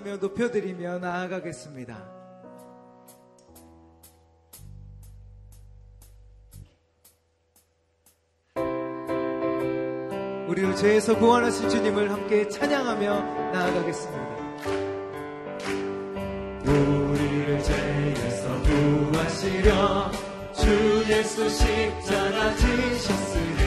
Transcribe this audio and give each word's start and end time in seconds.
찬양하며 0.00 0.16
높여드리며 0.16 0.98
나아가겠습니다. 0.98 1.96
우리를 10.48 10.74
죄에서 10.76 11.16
구원하신 11.16 11.68
주님을 11.68 12.10
함께 12.10 12.48
찬양하며 12.48 13.52
나아가겠습니다. 13.52 14.36
우리를 16.66 17.62
죄에서 17.62 18.62
구하시려 18.62 20.10
주 20.52 21.04
예수 21.08 21.48
십자가 21.48 22.54
지셨으니 22.56 23.59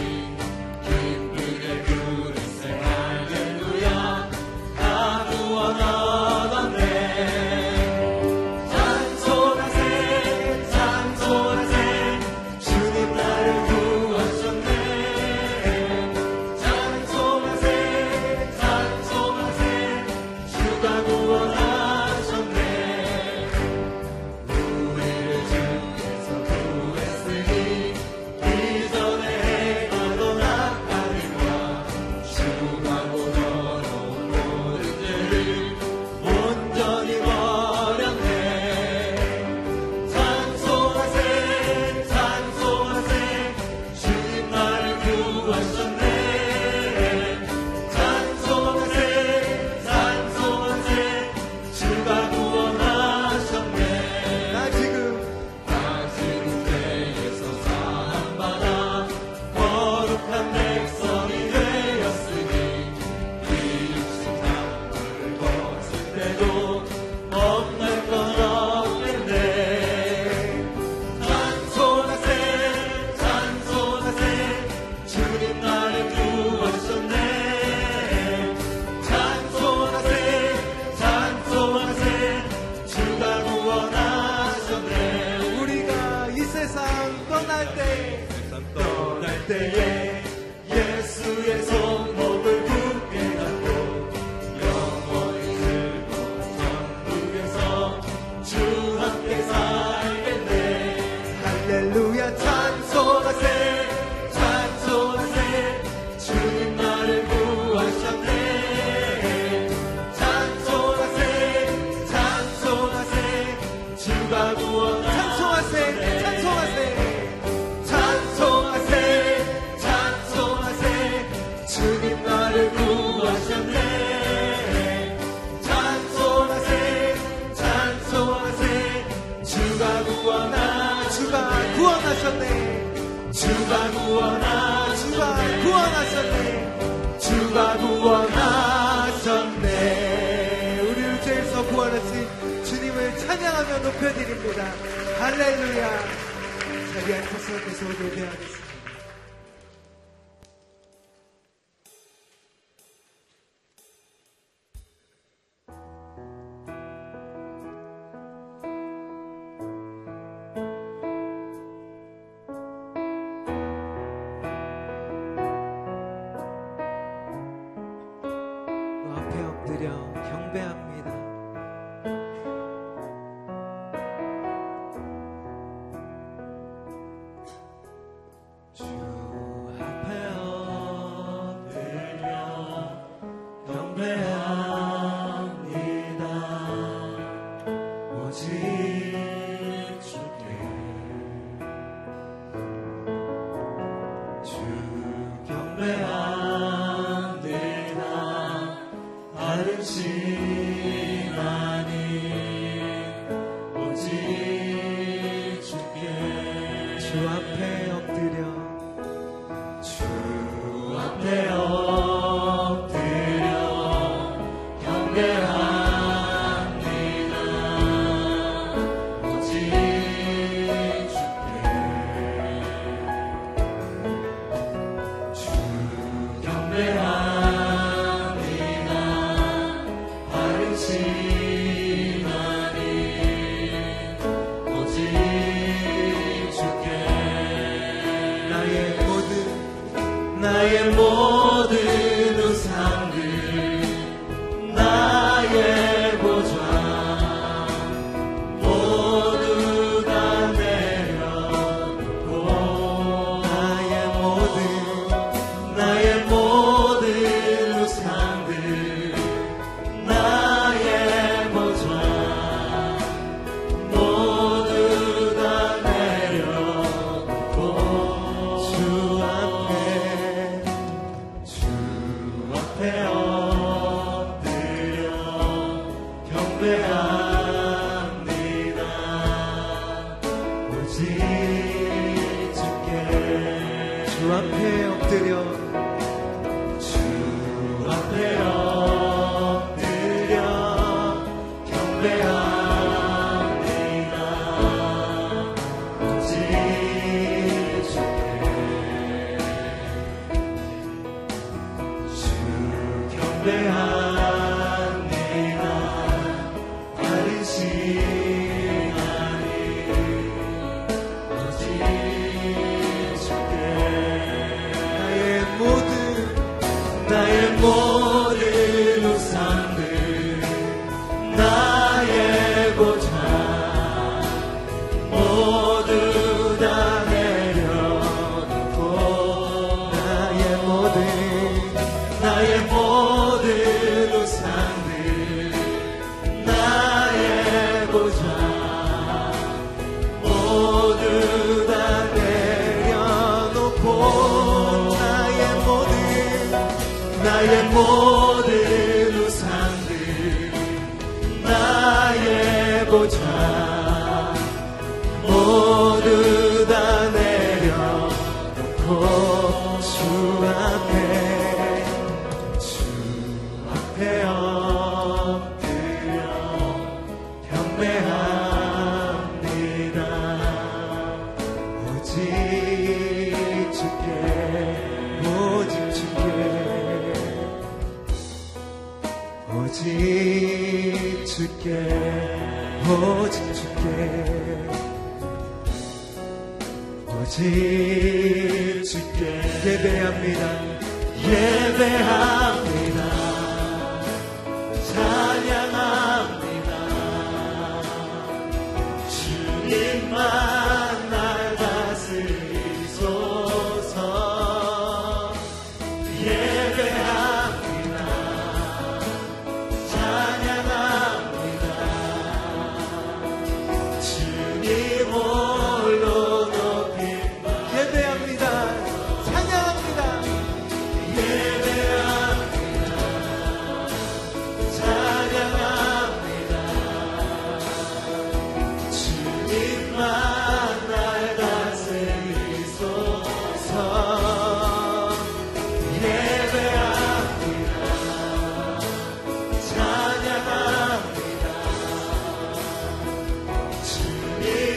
높 89.49 89.82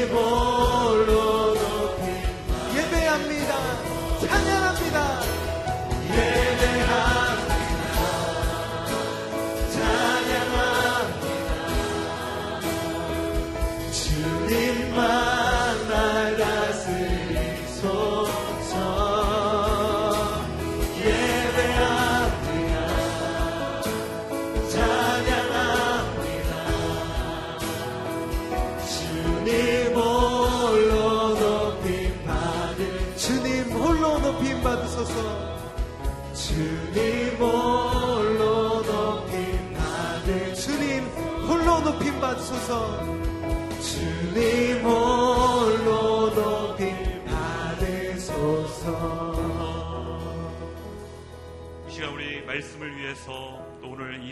able. 0.08 0.45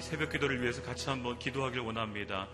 새벽 0.05 0.31
기도를 0.31 0.61
위해서 0.61 0.83
같이 0.83 1.09
한번 1.09 1.39
기도하길 1.39 1.81
원합니다. 1.81 2.47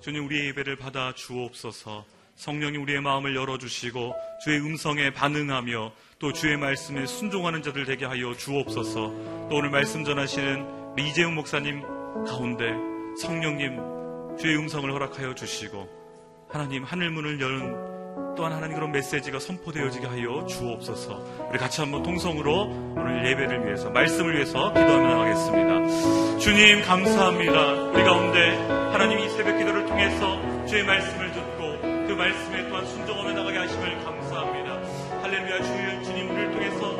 주님 0.00 0.26
우리의 0.26 0.48
예배를 0.48 0.76
받아 0.76 1.14
주옵소서. 1.14 2.04
성령이 2.36 2.76
우리의 2.76 3.00
마음을 3.00 3.34
열어주시고 3.34 4.14
주의 4.44 4.60
음성에 4.60 5.14
반응하며 5.14 5.92
또 6.18 6.32
주의 6.34 6.58
말씀에 6.58 7.06
순종하는 7.06 7.62
자들 7.62 7.86
되게 7.86 8.04
하여 8.04 8.36
주옵소서. 8.36 9.48
또 9.48 9.56
오늘 9.56 9.70
말씀 9.70 10.04
전하시는 10.04 10.98
이재용 10.98 11.34
목사님 11.34 11.82
가운데 12.26 12.74
성령님 13.18 14.36
주의 14.38 14.56
음성을 14.58 14.92
허락하여 14.92 15.34
주시고 15.34 16.46
하나님 16.50 16.84
하늘 16.84 17.10
문을 17.10 17.40
여는 17.40 17.97
또한 18.38 18.52
하나님 18.52 18.76
그런 18.76 18.92
메시지가 18.92 19.40
선포되어지게 19.40 20.06
하여 20.06 20.46
주옵소서. 20.46 21.48
우리 21.50 21.58
같이 21.58 21.80
한번 21.80 22.04
통성으로 22.04 22.94
오늘 22.96 23.26
예배를 23.26 23.66
위해서 23.66 23.90
말씀을 23.90 24.36
위해서 24.36 24.72
기도하며 24.72 25.08
나가겠습니다. 25.08 26.38
주님 26.38 26.82
감사합니다. 26.82 27.72
우리 27.90 28.04
가운데 28.04 28.56
하나님 28.92 29.18
이 29.18 29.28
새벽 29.30 29.58
기도를 29.58 29.86
통해서 29.86 30.66
주의 30.66 30.84
말씀을 30.84 31.32
듣고 31.32 31.80
그 32.06 32.12
말씀에 32.16 32.68
또한 32.68 32.86
순종하며 32.86 33.32
나가게 33.32 33.58
하심을 33.58 34.04
감사합니다. 34.04 35.22
할렐루야 35.22 35.62
주의 35.64 36.04
주님 36.04 36.30
을 36.30 36.52
통해서 36.52 36.96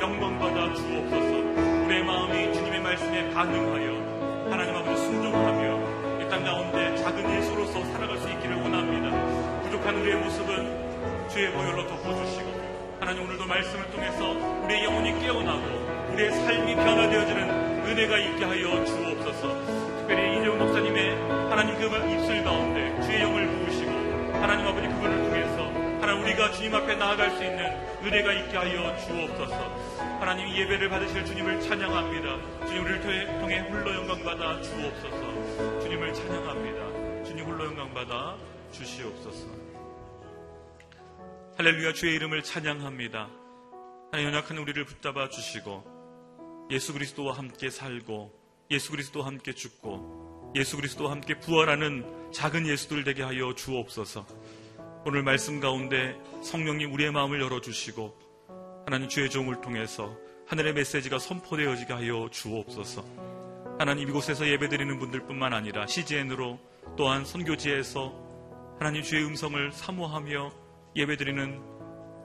영광 0.00 0.40
받아 0.40 0.74
주옵소서. 0.74 1.84
우리의 1.86 2.02
마음이 2.02 2.52
주님의 2.52 2.80
말씀에 2.80 3.30
반응하여 3.32 4.50
하나님 4.50 4.74
아버지 4.74 5.02
순종하며 5.04 6.18
이 6.24 6.28
땅 6.28 6.42
가운데 6.44 6.96
작은 6.96 7.38
예수로서 7.38 7.84
살아갈 7.92 8.18
수 8.18 8.28
있기를 8.28 8.56
원합니다. 8.56 9.37
부족한 9.68 9.96
우리의 9.96 10.16
모습은 10.16 11.28
주의 11.28 11.52
보혈로 11.52 11.86
덮어주시고 11.86 12.96
하나님 13.00 13.22
오늘도 13.24 13.44
말씀을 13.44 13.90
통해서 13.90 14.30
우리의 14.64 14.84
영혼이 14.84 15.20
깨어나고 15.20 16.12
우리의 16.14 16.32
삶이 16.32 16.74
변화되어지는 16.74 17.86
은혜가 17.86 18.18
있게 18.18 18.44
하여 18.44 18.84
주옵소서. 18.86 19.66
특별히 19.98 20.38
이재훈 20.38 20.58
목사님의 20.58 21.16
하나님 21.50 21.74
그 21.76 21.84
입술 21.84 22.42
가운데 22.44 22.98
주의 23.02 23.20
영을 23.20 23.46
부으시고 23.46 23.90
하나님 24.40 24.66
아버지 24.66 24.88
그분을 24.88 25.28
통해서 25.28 25.64
하나님 26.00 26.22
우리가 26.22 26.50
주님 26.52 26.74
앞에 26.74 26.94
나아갈 26.94 27.30
수 27.36 27.44
있는 27.44 27.66
은혜가 28.02 28.32
있게 28.32 28.56
하여 28.56 28.96
주옵소서. 28.96 29.98
하나님 30.18 30.48
예배를 30.48 30.88
받으실 30.88 31.26
주님을 31.26 31.60
찬양합니다. 31.60 32.66
주님 32.66 32.84
우리를 32.84 33.02
통해 33.40 33.58
홀로 33.68 33.94
영광 33.94 34.24
받아 34.24 34.62
주옵소서. 34.62 35.80
주님 35.80 35.98
이름을 35.98 36.14
찬양합니다. 36.14 37.24
주님 37.24 37.44
홀로 37.44 37.66
영광 37.66 37.92
받아 37.92 38.34
주시옵소서. 38.72 39.46
할렐루야 41.56 41.92
주의 41.92 42.14
이름을 42.14 42.42
찬양합니다. 42.42 43.28
하나님 44.10 44.28
연약한 44.28 44.58
우리를 44.58 44.84
붙잡아 44.84 45.28
주시고 45.28 46.68
예수 46.70 46.92
그리스도와 46.92 47.36
함께 47.36 47.70
살고 47.70 48.32
예수 48.70 48.90
그리스도와 48.90 49.26
함께 49.26 49.52
죽고 49.52 50.52
예수 50.54 50.76
그리스도와 50.76 51.12
함께 51.12 51.38
부활하는 51.38 52.32
작은 52.32 52.66
예수들 52.66 53.04
되게 53.04 53.22
하여 53.22 53.54
주옵소서. 53.54 54.26
오늘 55.04 55.22
말씀 55.22 55.60
가운데 55.60 56.16
성령님 56.42 56.92
우리의 56.92 57.10
마음을 57.12 57.40
열어주시고 57.40 58.84
하나님 58.84 59.08
주의 59.08 59.28
종을 59.28 59.60
통해서 59.60 60.16
하늘의 60.46 60.74
메시지가 60.74 61.18
선포되어지게 61.18 61.92
하여 61.92 62.28
주옵소서. 62.30 63.04
하나님 63.78 64.08
이곳에서 64.08 64.48
예배드리는 64.48 64.98
분들뿐만 64.98 65.52
아니라 65.52 65.86
CGN으로 65.86 66.58
또한 66.96 67.24
선교지에서 67.24 68.27
하나님 68.78 69.02
주의 69.02 69.24
음성을 69.24 69.72
사모하며 69.72 70.52
예배드리는 70.94 71.60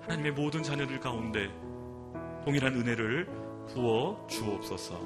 하나님의 0.03 0.33
모든 0.33 0.62
자녀들 0.62 1.00
가운데 1.00 1.48
동일한 2.45 2.75
은혜를 2.75 3.25
부어 3.69 4.27
주옵소서. 4.29 5.00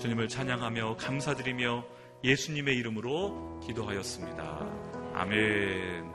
주님을 0.00 0.28
찬양하며 0.28 0.96
감사드리며 0.96 1.84
예수님의 2.24 2.74
이름으로 2.76 3.60
기도하였습니다. 3.66 5.12
아멘. 5.12 6.10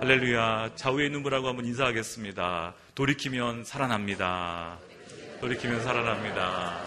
할렐루야. 0.00 0.74
좌우에 0.74 1.06
있는 1.06 1.22
분하고 1.22 1.46
한번 1.46 1.64
인사하겠습니다. 1.66 2.74
돌이키면 2.96 3.62
살아납니다. 3.62 4.76
돌이키면 5.40 5.82
살아납니다. 5.82 6.80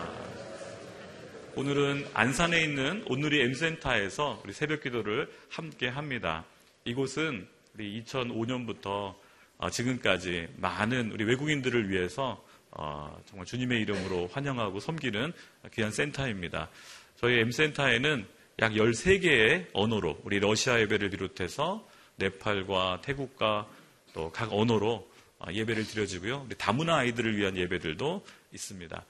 오늘은 1.55 2.05
안산에 2.13 2.61
있는 2.61 3.05
온누리 3.07 3.39
M센터에서 3.43 4.41
우리 4.43 4.51
새벽 4.51 4.81
기도를 4.81 5.31
함께 5.49 5.87
합니다. 5.87 6.43
이곳은 6.85 7.47
우리 7.75 8.03
2005년부터 8.03 9.15
어, 9.57 9.69
지금까지 9.69 10.47
많은 10.57 11.11
우리 11.11 11.23
외국인들을 11.23 11.89
위해서 11.89 12.43
어, 12.71 13.21
정말 13.25 13.45
주님의 13.45 13.81
이름으로 13.81 14.27
환영하고 14.27 14.79
섬기는 14.79 15.31
귀한 15.73 15.91
센터입니다. 15.91 16.69
저희 17.15 17.39
M센터에는 17.39 18.25
약 18.59 18.73
13개의 18.73 19.67
언어로 19.73 20.19
우리 20.23 20.39
러시아 20.39 20.79
예배를 20.81 21.09
비롯해서 21.11 21.87
네팔과 22.17 23.01
태국과 23.01 23.67
또 24.13 24.29
각 24.31 24.53
언어로 24.53 25.09
어, 25.39 25.51
예배를 25.51 25.85
드려지고요. 25.85 26.43
우리 26.45 26.55
다문화 26.55 26.97
아이들을 26.97 27.37
위한 27.37 27.57
예배들도 27.57 28.25
있습니다. 28.53 29.05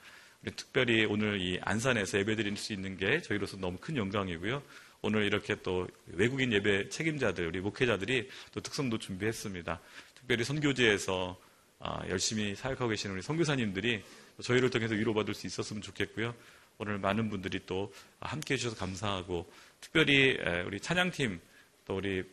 특별히 0.56 1.06
오늘 1.06 1.40
이 1.42 1.60
안산에서 1.62 2.20
예배 2.20 2.36
드릴 2.36 2.58
수 2.58 2.74
있는 2.74 2.98
게 2.98 3.22
저희로서 3.22 3.58
너무 3.58 3.78
큰 3.80 3.96
영광이고요. 3.98 4.62
오늘 5.06 5.26
이렇게 5.26 5.56
또 5.62 5.86
외국인 6.08 6.54
예배 6.54 6.88
책임자들, 6.88 7.46
우리 7.46 7.60
목회자들이 7.60 8.30
또 8.54 8.62
특성도 8.62 8.98
준비했습니다. 8.98 9.82
특별히 10.16 10.46
선교지에서 10.46 11.38
아, 11.80 12.02
열심히 12.08 12.56
사역하고 12.56 12.88
계시는 12.88 13.16
우리 13.16 13.22
선교사님들이 13.22 14.02
저희를 14.42 14.70
통해서 14.70 14.96
위로받을 14.96 15.34
수 15.34 15.46
있었으면 15.46 15.82
좋겠고요. 15.82 16.34
오늘 16.78 17.00
많은 17.00 17.30
분들이 17.30 17.60
또 17.66 17.94
함께 18.22 18.54
해주셔서 18.54 18.78
감사하고 18.78 19.52
특별히 19.82 20.38
우리 20.66 20.80
찬양팀 20.80 21.42
또 21.86 21.98
우리 21.98 22.24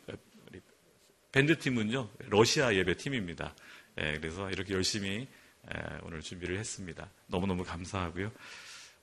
밴드팀은요 1.33 2.09
러시아 2.29 2.73
예배 2.73 2.99
팀입니다. 2.99 3.53
그래서 3.97 4.49
이렇게 4.49 4.75
열심히 4.75 5.27
오늘 6.03 6.21
준비를 6.21 6.57
했습니다. 6.57 7.11
너무너무 7.27 7.65
감사하고요. 7.65 8.31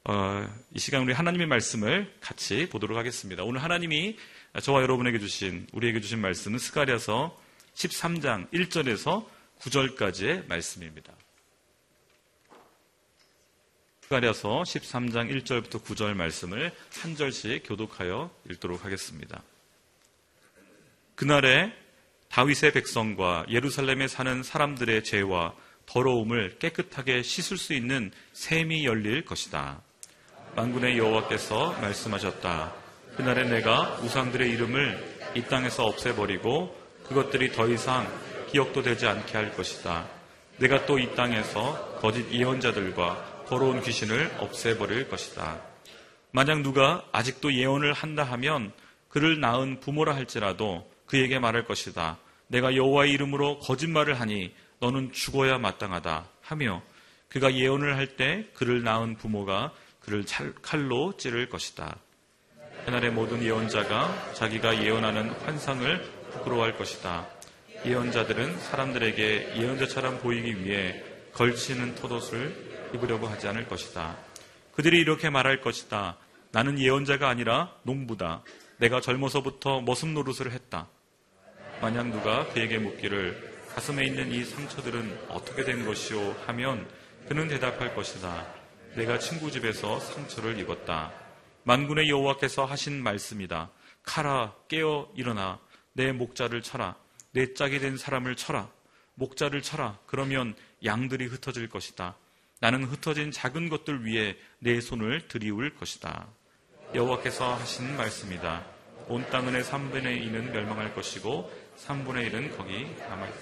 어, 0.04 0.48
이 0.74 0.80
시간 0.80 1.04
우리 1.04 1.14
하나님의 1.14 1.48
말씀을 1.48 2.14
같이 2.22 2.70
보도록 2.70 2.98
하겠습니다. 2.98 3.44
오늘 3.44 3.62
하나님이 3.64 4.18
저와 4.62 4.82
여러분에게 4.82 5.20
주신 5.20 5.68
우리에게 5.74 6.00
주신 6.00 6.20
말씀은 6.20 6.60
스가랴서 6.60 7.38
13장 7.76 8.50
1절에서 8.52 9.28
9절까지의 9.60 10.48
말씀입니다. 10.48 11.14
스가랴서 14.02 14.64
13장 14.64 15.44
1절부터 15.44 15.84
9절 15.84 16.14
말씀을 16.14 16.72
한 17.02 17.16
절씩 17.16 17.64
교독하여 17.66 18.32
읽도록 18.50 18.86
하겠습니다. 18.86 19.44
그날에 21.16 21.74
다윗의 22.30 22.72
백성과 22.72 23.46
예루살렘에 23.50 24.08
사는 24.08 24.44
사람들의 24.44 25.04
죄와 25.04 25.56
더러움을 25.86 26.60
깨끗하게 26.60 27.24
씻을 27.24 27.58
수 27.58 27.74
있는 27.74 28.12
샘이 28.34 28.86
열릴 28.86 29.26
것이다. 29.26 29.82
만군의 30.58 30.98
여호와께서 30.98 31.74
말씀하셨다. 31.82 32.74
그날에 33.16 33.44
내가 33.44 34.00
우상들의 34.02 34.50
이름을 34.50 35.18
이 35.36 35.44
땅에서 35.44 35.86
없애버리고 35.86 36.76
그것들이 37.08 37.52
더 37.52 37.68
이상 37.68 38.08
기억도 38.50 38.82
되지 38.82 39.06
않게 39.06 39.38
할 39.38 39.54
것이다. 39.54 40.08
내가 40.58 40.88
또 40.88 40.98
이 40.98 41.14
땅에서 41.14 42.00
거짓 42.02 42.32
예언자들과 42.32 43.44
더러운 43.48 43.84
귀신을 43.84 44.32
없애버릴 44.40 45.10
것이다. 45.10 45.62
만약 46.32 46.62
누가 46.62 47.06
아직도 47.12 47.54
예언을 47.54 47.94
한다 47.94 48.24
하면 48.24 48.72
그를 49.10 49.40
낳은 49.40 49.80
부모라 49.80 50.16
할지라도 50.16 50.90
그에게 51.06 51.38
말할 51.38 51.66
것이다. 51.66 52.18
내가 52.48 52.76
여호와의 52.76 53.12
이름으로 53.12 53.60
거짓말을 53.60 54.20
하니 54.20 54.56
너는 54.80 55.12
죽어야 55.12 55.60
마땅하다 55.60 56.26
하며 56.42 56.82
그가 57.30 57.54
예언을 57.54 57.96
할 57.96 58.16
때 58.18 58.48
그를 58.56 58.82
낳은 58.82 59.18
부모가 59.18 59.72
그를 60.08 60.24
칼로 60.62 61.18
찌를 61.18 61.50
것이다. 61.50 61.98
그날의 62.86 63.12
모든 63.12 63.44
예언자가 63.44 64.32
자기가 64.36 64.82
예언하는 64.82 65.32
환상을 65.32 66.02
부끄러워할 66.32 66.78
것이다. 66.78 67.28
예언자들은 67.86 68.58
사람들에게 68.58 69.56
예언자처럼 69.58 70.20
보이기 70.20 70.64
위해 70.64 71.04
걸치는 71.34 71.96
톳옷을 71.96 72.92
입으려고 72.94 73.28
하지 73.28 73.50
않을 73.50 73.68
것이다. 73.68 74.16
그들이 74.76 74.98
이렇게 74.98 75.30
말할 75.30 75.60
것이다. 75.60 76.16
나는 76.52 76.80
예언자가 76.80 77.28
아니라 77.28 77.76
농부다. 77.84 78.44
내가 78.78 79.02
젊어서부터 79.02 79.82
머슴 79.82 80.14
노릇을 80.14 80.54
했다. 80.54 80.88
만약 81.82 82.08
누가 82.08 82.48
그에게 82.54 82.78
묻기를 82.78 83.58
가슴에 83.76 84.06
있는 84.06 84.32
이 84.32 84.46
상처들은 84.46 85.26
어떻게 85.28 85.66
된 85.66 85.86
것이오 85.86 86.34
하면 86.46 86.88
그는 87.28 87.50
대답할 87.50 87.94
것이다. 87.94 88.57
내가 88.98 89.20
친구 89.20 89.52
집에서 89.52 90.00
상처를 90.00 90.58
입었다. 90.58 91.14
만군의 91.66 92.10
여호와께서 92.10 92.66
하신 92.66 93.04
말씀이다. 93.04 93.70
카라 94.02 94.56
깨어 94.70 95.12
일어나 95.16 95.60
내 95.94 96.12
목자를 96.12 96.64
쳐라. 96.64 96.96
내 97.32 97.54
짝이 97.54 97.78
된 97.78 97.96
사람을 97.96 98.36
쳐라. 98.36 98.72
목자를 99.14 99.62
쳐라. 99.62 100.00
그러면 100.08 100.56
양들이 100.84 101.28
흩어질 101.28 101.70
것이다. 101.70 102.16
나는 102.60 102.86
흩어진 102.86 103.30
작은 103.30 103.70
것들 103.70 104.04
위에 104.04 104.36
내 104.58 104.82
손을 104.82 105.28
들이울 105.28 105.76
것이다. 105.76 106.28
여호와께서 106.96 107.54
하신 107.54 107.98
말씀이다. 107.98 108.66
온 109.10 109.30
땅의 109.30 109.62
3분의 109.62 110.26
2는 110.26 110.50
멸망할 110.52 110.96
것이고 110.96 111.52
3분의 111.78 112.32
1은 112.32 112.58
거기 112.58 112.86
남아 112.98 113.28
있다. 113.28 113.38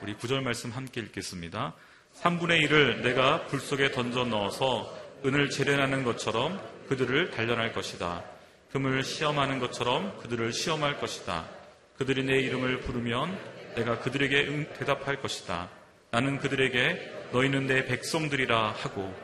우리 0.00 0.14
구절 0.14 0.40
말씀 0.40 0.70
함께 0.70 1.02
읽겠습니다. 1.02 1.74
3분의 2.20 2.66
1을 2.66 3.02
내가 3.02 3.46
불 3.46 3.60
속에 3.60 3.92
던져 3.92 4.24
넣어서 4.24 4.92
은을 5.24 5.50
재련하는 5.50 6.02
것처럼 6.02 6.60
그들을 6.88 7.30
단련할 7.30 7.72
것이다. 7.72 8.24
금을 8.72 9.04
시험하는 9.04 9.60
것처럼 9.60 10.18
그들을 10.18 10.52
시험할 10.52 10.98
것이다. 10.98 11.48
그들이 11.96 12.24
내 12.24 12.40
이름을 12.40 12.80
부르면 12.80 13.38
내가 13.76 14.00
그들에게 14.00 14.46
응 14.48 14.66
대답할 14.74 15.20
것이다. 15.20 15.70
나는 16.10 16.38
그들에게 16.38 17.28
너희는 17.32 17.66
내 17.66 17.84
백성들이라 17.84 18.72
하고 18.72 19.14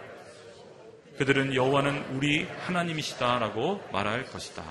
그들은 1.19 1.55
여호와는 1.55 2.17
우리 2.17 2.45
하나님이시다라고 2.45 3.89
말할 3.93 4.25
것이다. 4.27 4.65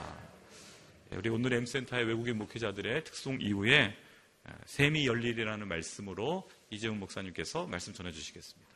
우리 1.11 1.29
오늘 1.29 1.53
M센터의 1.53 2.05
외국인 2.05 2.37
목회자들의 2.37 3.03
특송 3.03 3.39
이후에 3.41 3.93
샘이 4.65 5.07
열리리라는 5.07 5.67
말씀으로 5.67 6.47
이재용 6.73 6.99
목사님께서 6.99 7.67
말씀 7.67 7.93
전해 7.93 8.11
주시겠습니다. 8.11 8.72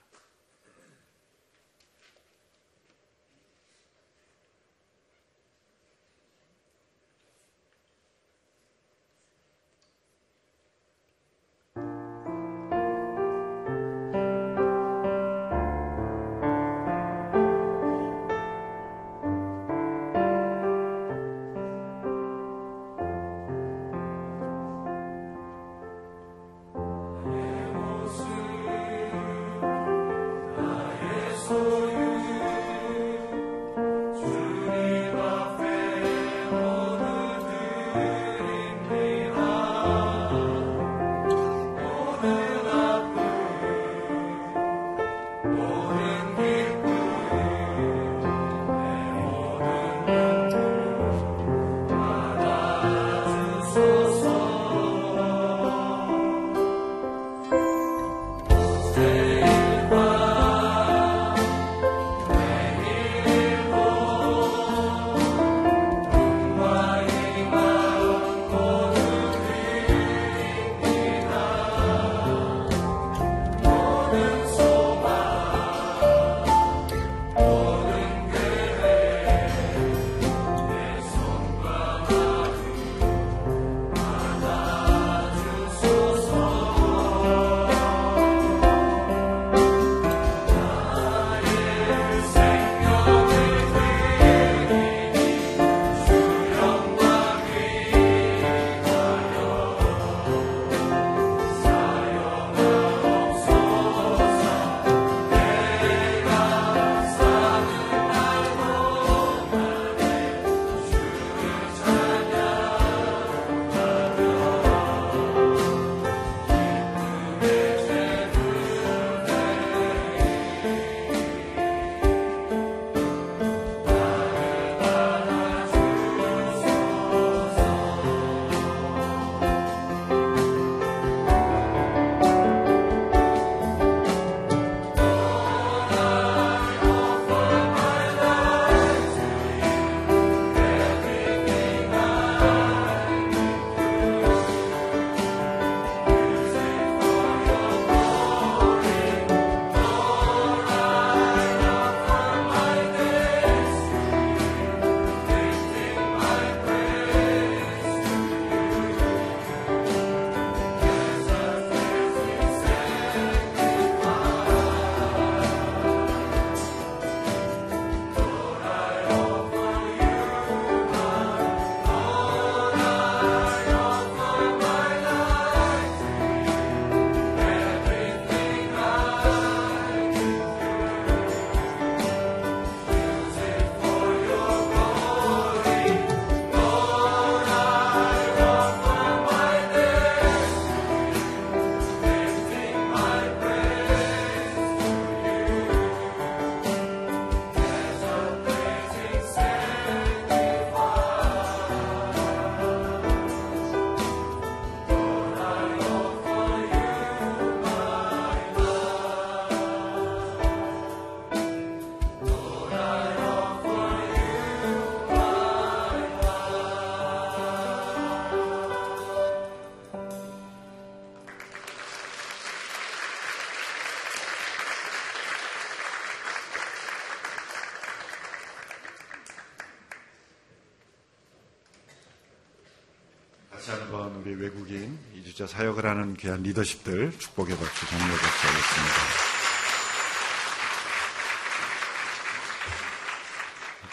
이주자 235.38 235.46
사역을 235.46 235.86
하는 235.86 236.16
귀한 236.16 236.42
리더십들 236.42 237.12
축복의 237.20 237.56
박수 237.58 237.86
전해 237.86 238.04
박수 238.04 238.48
하겠습니다. 238.48 238.96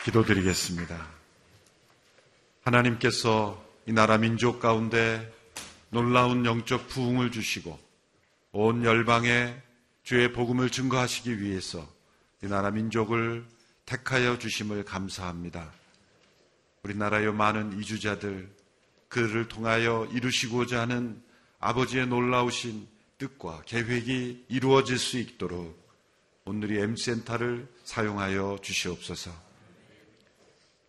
기도드리겠습니다. 0.05 1.07
하나님께서 2.63 3.63
이 3.85 3.93
나라 3.93 4.17
민족 4.17 4.59
가운데 4.59 5.31
놀라운 5.91 6.47
영적 6.47 6.89
부흥을 6.89 7.31
주시고 7.31 7.79
온 8.53 8.83
열방에 8.83 9.55
주의 10.03 10.33
복음을 10.33 10.71
증거하시기 10.71 11.43
위해서 11.43 11.87
이 12.43 12.47
나라 12.47 12.71
민족을 12.71 13.45
택하여 13.85 14.39
주심을 14.39 14.87
감사합니다. 14.87 15.71
우리나라의 16.85 17.35
많은 17.35 17.79
이주자들 17.79 18.51
그를 19.09 19.47
통하여 19.47 20.09
이루시고자 20.11 20.81
하는 20.81 21.23
아버지의 21.65 22.09
놀라우신 22.09 22.87
뜻과 23.17 23.63
계획이 23.65 24.45
이루어질 24.49 24.99
수 24.99 25.17
있도록 25.17 25.83
오늘이 26.45 26.79
M센터를 26.79 27.67
사용하여 27.85 28.59
주시옵소서. 28.61 29.31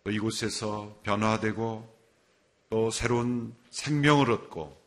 또 0.04 0.10
이곳에서 0.10 1.00
변화되고 1.02 1.96
또 2.68 2.90
새로운 2.90 3.54
생명을 3.70 4.30
얻고 4.30 4.78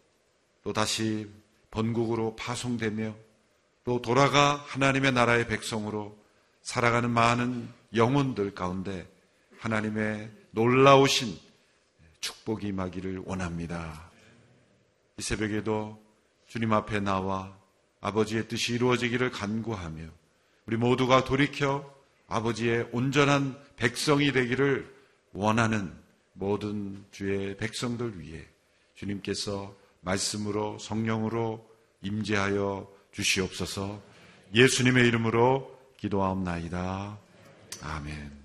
또 0.64 0.74
다시 0.74 1.28
번국으로 1.72 2.36
파송되며 2.36 3.16
또 3.84 4.00
돌아가 4.00 4.64
하나님의 4.68 5.12
나라의 5.14 5.48
백성으로 5.48 6.16
살아가는 6.62 7.10
많은 7.10 7.68
영혼들 7.96 8.54
가운데 8.54 9.12
하나님의 9.58 10.30
놀라우신 10.52 11.36
축복이 12.22 12.68
임하기를 12.68 13.24
원합니다. 13.26 14.09
이 15.20 15.22
새벽에도 15.22 16.02
주님 16.48 16.72
앞에 16.72 17.02
나와 17.02 17.54
아버지의 18.00 18.48
뜻이 18.48 18.76
이루어지기를 18.76 19.32
간구하며 19.32 20.04
우리 20.66 20.78
모두가 20.78 21.26
돌이켜 21.26 21.94
아버지의 22.28 22.88
온전한 22.94 23.60
백성이 23.76 24.32
되기를 24.32 24.90
원하는 25.34 25.94
모든 26.32 27.04
주의 27.12 27.58
백성들 27.58 28.22
위해 28.22 28.46
주님께서 28.96 29.76
말씀으로 30.00 30.80
성령으로 30.80 31.70
임재하여 32.02 32.90
주시옵소서 33.12 34.02
예수님의 34.56 35.06
이름으로 35.06 35.78
기도하옵나이다. 35.98 37.20
아멘. 37.82 38.40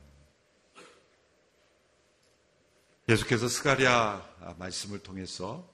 계속해서 3.06 3.46
스가리아 3.46 4.26
말씀을 4.58 4.98
통해서 4.98 5.72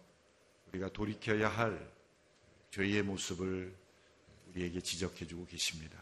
우리가 0.70 0.88
돌이켜야 0.90 1.48
할 1.48 1.90
죄의 2.70 3.02
모습을 3.02 3.76
우리에게 4.48 4.80
지적해 4.80 5.26
주고 5.26 5.46
계십니다. 5.46 5.98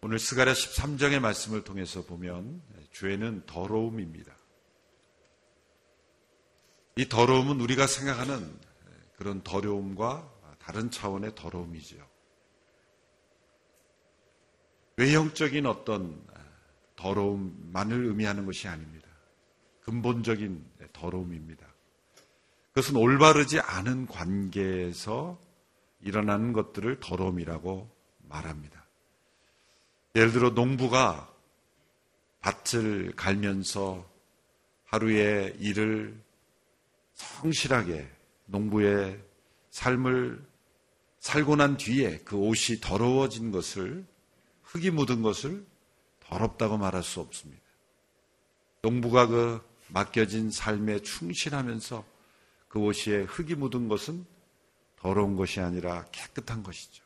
오늘 0.00 0.18
스가랴 0.18 0.52
13장의 0.52 1.20
말씀을 1.20 1.62
통해서 1.62 2.04
보면 2.04 2.62
죄는 2.92 3.46
더러움입니다. 3.46 4.36
이 6.96 7.08
더러움은 7.08 7.60
우리가 7.60 7.86
생각하는 7.86 8.58
그런 9.16 9.42
더러움과 9.42 10.30
다른 10.58 10.90
차원의 10.90 11.34
더러움이죠. 11.34 11.96
외형적인 14.96 15.66
어떤 15.66 16.24
더러움만을 16.96 18.04
의미하는 18.06 18.44
것이 18.44 18.68
아닙니다. 18.68 19.08
근본적인 19.80 20.64
더러움입니다. 20.92 21.71
그것은 22.72 22.96
올바르지 22.96 23.60
않은 23.60 24.06
관계에서 24.06 25.38
일어나는 26.00 26.52
것들을 26.52 27.00
더러움이라고 27.00 27.90
말합니다. 28.28 28.86
예를 30.14 30.32
들어 30.32 30.50
농부가 30.50 31.30
밭을 32.40 33.12
갈면서 33.14 34.10
하루의 34.84 35.56
일을 35.58 36.18
성실하게 37.14 38.08
농부의 38.46 39.22
삶을 39.70 40.44
살고 41.18 41.56
난 41.56 41.76
뒤에 41.76 42.18
그 42.24 42.36
옷이 42.36 42.80
더러워진 42.80 43.52
것을 43.52 44.04
흙이 44.62 44.90
묻은 44.90 45.22
것을 45.22 45.64
더럽다고 46.20 46.78
말할 46.78 47.02
수 47.02 47.20
없습니다. 47.20 47.62
농부가 48.80 49.26
그 49.26 49.62
맡겨진 49.88 50.50
삶에 50.50 51.00
충실하면서 51.00 52.11
그 52.72 52.78
옷에 52.78 53.24
흙이 53.24 53.54
묻은 53.54 53.86
것은 53.88 54.24
더러운 54.96 55.36
것이 55.36 55.60
아니라 55.60 56.06
깨끗한 56.10 56.62
것이죠. 56.62 57.04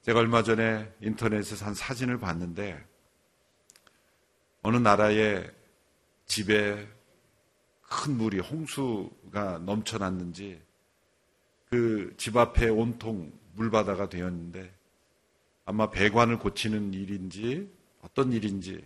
제가 0.00 0.20
얼마 0.20 0.42
전에 0.42 0.90
인터넷에서 1.02 1.66
한 1.66 1.74
사진을 1.74 2.18
봤는데 2.18 2.82
어느 4.62 4.78
나라의 4.78 5.52
집에 6.24 6.88
큰 7.82 8.16
물이 8.16 8.38
홍수가 8.38 9.58
넘쳐났는지 9.58 10.62
그 11.68 12.14
집 12.16 12.38
앞에 12.38 12.70
온통 12.70 13.38
물바다가 13.52 14.08
되었는데 14.08 14.74
아마 15.66 15.90
배관을 15.90 16.38
고치는 16.38 16.94
일인지 16.94 17.70
어떤 18.00 18.32
일인지 18.32 18.82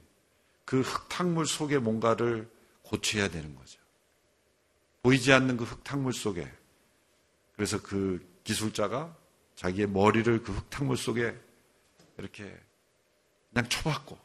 그 0.65 0.81
흙탕물 0.81 1.47
속에 1.47 1.79
뭔가를 1.79 2.51
고쳐야 2.83 3.29
되는 3.29 3.55
거죠. 3.55 3.80
보이지 5.03 5.33
않는 5.33 5.57
그 5.57 5.65
흙탕물 5.65 6.13
속에 6.13 6.51
그래서 7.55 7.81
그 7.83 8.27
기술자가 8.45 9.17
자기의 9.57 9.89
머리를 9.89 10.43
그 10.43 10.53
흙탕물 10.53 10.97
속에 10.97 11.35
이렇게 12.19 12.59
그냥 13.53 13.69
쳐박고 13.69 14.19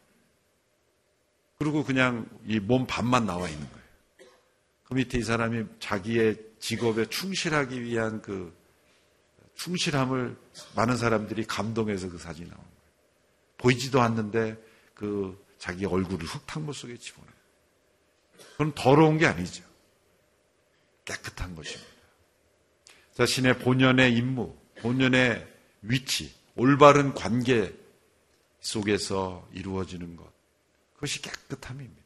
그리고 1.57 1.83
그냥 1.83 2.27
이 2.45 2.59
몸 2.59 2.85
반만 2.85 3.25
나와 3.25 3.47
있는 3.47 3.65
거예요. 3.69 3.85
그 4.83 4.93
밑에 4.93 5.17
이 5.17 5.23
사람이 5.23 5.65
자기의 5.79 6.38
직업에 6.59 7.05
충실하기 7.07 7.81
위한 7.81 8.21
그 8.21 8.55
충실함을 9.55 10.38
많은 10.75 10.97
사람들이 10.97 11.45
감동해서 11.45 12.09
그 12.09 12.17
사진이 12.17 12.49
나온 12.49 12.59
거예요. 12.59 12.75
보이지도 13.57 14.01
않는데 14.01 14.61
그 14.93 15.43
자기 15.57 15.85
얼굴을 15.85 16.25
흙탕물 16.25 16.73
속에 16.73 16.97
집어넣어요. 16.97 17.33
그건 18.51 18.73
더러운 18.75 19.17
게 19.17 19.25
아니죠. 19.25 19.63
깨끗한 21.05 21.55
것입니다. 21.55 21.93
자신의 23.13 23.59
본연의 23.59 24.13
임무, 24.15 24.55
본연의 24.79 25.47
위치, 25.83 26.33
올바른 26.55 27.13
관계 27.13 27.73
속에서 28.59 29.47
이루어지는 29.53 30.15
것. 30.15 30.25
그것이 30.95 31.21
깨끗함입니다. 31.21 32.01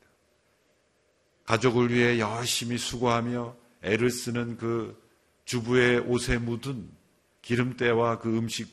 가족을 1.46 1.92
위해 1.92 2.20
열심히 2.20 2.78
수고하며 2.78 3.56
애를 3.82 4.12
쓰는 4.12 4.58
그 4.58 5.02
주부의 5.46 6.00
옷에 6.00 6.38
묻은 6.38 6.90
기름때와 7.42 8.20
그 8.20 8.38
음식 8.38 8.70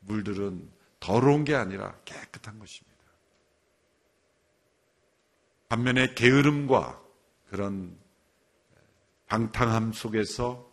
물들은 0.00 0.68
더러운 0.98 1.44
게 1.44 1.54
아니라 1.54 1.96
깨끗한 2.04 2.58
것입니다. 2.58 2.90
반면에 5.68 6.14
게으름과 6.14 7.00
그런 7.48 7.96
방탕함 9.30 9.92
속에서 9.92 10.68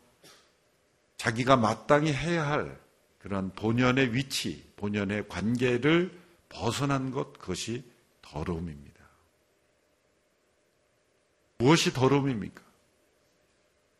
자기가 1.17 1.57
마땅히 1.57 2.11
해야 2.11 2.47
할 2.47 2.81
그런 3.19 3.53
본연의 3.53 4.15
위치, 4.15 4.67
본연의 4.77 5.27
관계를 5.27 6.19
벗어난 6.49 7.11
것, 7.11 7.33
그것이 7.33 7.85
더러움입니다. 8.21 8.97
무엇이 11.59 11.93
더러움입니까? 11.93 12.63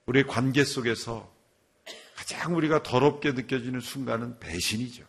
우리의 0.07 0.25
관계 0.25 0.63
속에서 0.63 1.31
가장 2.15 2.55
우리가 2.55 2.81
더럽게 2.81 3.33
느껴지는 3.33 3.79
순간은 3.79 4.39
배신이죠. 4.39 5.05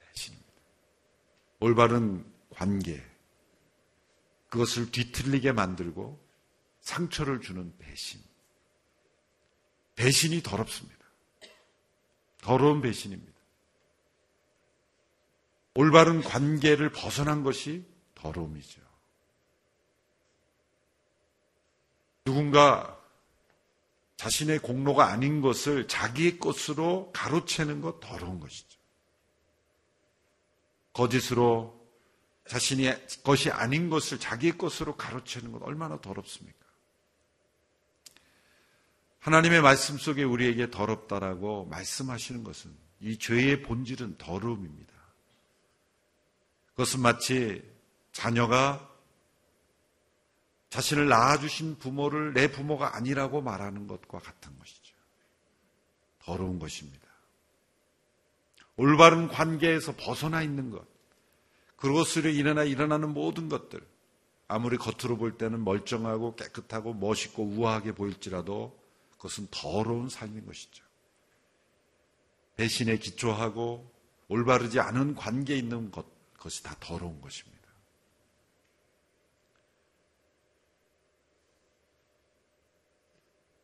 배신입니다. 0.00 0.52
올바른 1.60 2.26
관계. 2.50 3.02
그것을 4.50 4.90
뒤틀리게 4.90 5.52
만들고 5.52 6.22
상처를 6.80 7.40
주는 7.40 7.72
배신. 7.78 8.29
배신이 9.96 10.42
더럽습니다. 10.42 10.98
더러운 12.38 12.80
배신입니다. 12.80 13.30
올바른 15.74 16.22
관계를 16.22 16.90
벗어난 16.90 17.42
것이 17.42 17.84
더러움이죠. 18.14 18.80
누군가 22.24 22.98
자신의 24.16 24.58
공로가 24.58 25.06
아닌 25.06 25.40
것을 25.40 25.88
자기의 25.88 26.38
것으로 26.38 27.10
가로채는 27.12 27.80
것 27.80 28.00
더러운 28.00 28.38
것이죠. 28.40 28.78
거짓으로 30.92 31.80
자신의 32.46 33.06
것이 33.22 33.50
아닌 33.50 33.88
것을 33.88 34.18
자기의 34.18 34.58
것으로 34.58 34.96
가로채는 34.96 35.52
것 35.52 35.62
얼마나 35.62 36.00
더럽습니까? 36.00 36.66
하나님의 39.20 39.60
말씀 39.60 39.98
속에 39.98 40.24
우리에게 40.24 40.70
더럽다라고 40.70 41.66
말씀하시는 41.66 42.42
것은 42.42 42.74
이 43.00 43.18
죄의 43.18 43.62
본질은 43.62 44.16
더러움입니다. 44.18 44.92
그것은 46.70 47.00
마치 47.00 47.62
자녀가 48.12 48.88
자신을 50.70 51.08
낳아주신 51.08 51.78
부모를 51.78 52.32
내 52.32 52.50
부모가 52.50 52.96
아니라고 52.96 53.42
말하는 53.42 53.86
것과 53.86 54.20
같은 54.20 54.58
것이죠. 54.58 54.94
더러운 56.20 56.58
것입니다. 56.58 57.06
올바른 58.76 59.28
관계에서 59.28 59.94
벗어나 59.96 60.42
있는 60.42 60.70
것, 60.70 60.86
그것으로 61.76 62.30
인하여 62.30 62.64
일어나는 62.64 63.12
모든 63.12 63.48
것들, 63.48 63.86
아무리 64.48 64.78
겉으로 64.78 65.18
볼 65.18 65.36
때는 65.36 65.62
멀쩡하고 65.64 66.36
깨끗하고 66.36 66.94
멋있고 66.94 67.44
우아하게 67.44 67.92
보일지라도 67.92 68.79
그것은 69.20 69.48
더러운 69.50 70.08
삶인 70.08 70.46
것이죠. 70.46 70.82
배신에 72.56 72.96
기초하고 72.96 73.92
올바르지 74.28 74.80
않은 74.80 75.14
관계에 75.14 75.58
있는 75.58 75.90
것, 75.90 76.06
그것이 76.32 76.62
다 76.62 76.74
더러운 76.80 77.20
것입니다. 77.20 77.60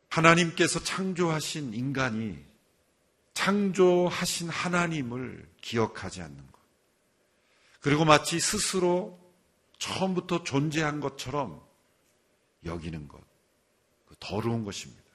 하나님께서 0.09 0.83
창조하신 0.83 1.73
인간이 1.73 2.45
창조하신 3.33 4.49
하나님을 4.49 5.49
기억하지 5.61 6.21
않는 6.21 6.37
것. 6.51 6.59
그리고 7.79 8.05
마치 8.05 8.39
스스로 8.39 9.19
처음부터 9.79 10.43
존재한 10.43 10.99
것처럼 10.99 11.65
여기는 12.63 13.07
것. 13.07 13.19
그 14.05 14.15
더러운 14.19 14.63
것입니다. 14.63 15.06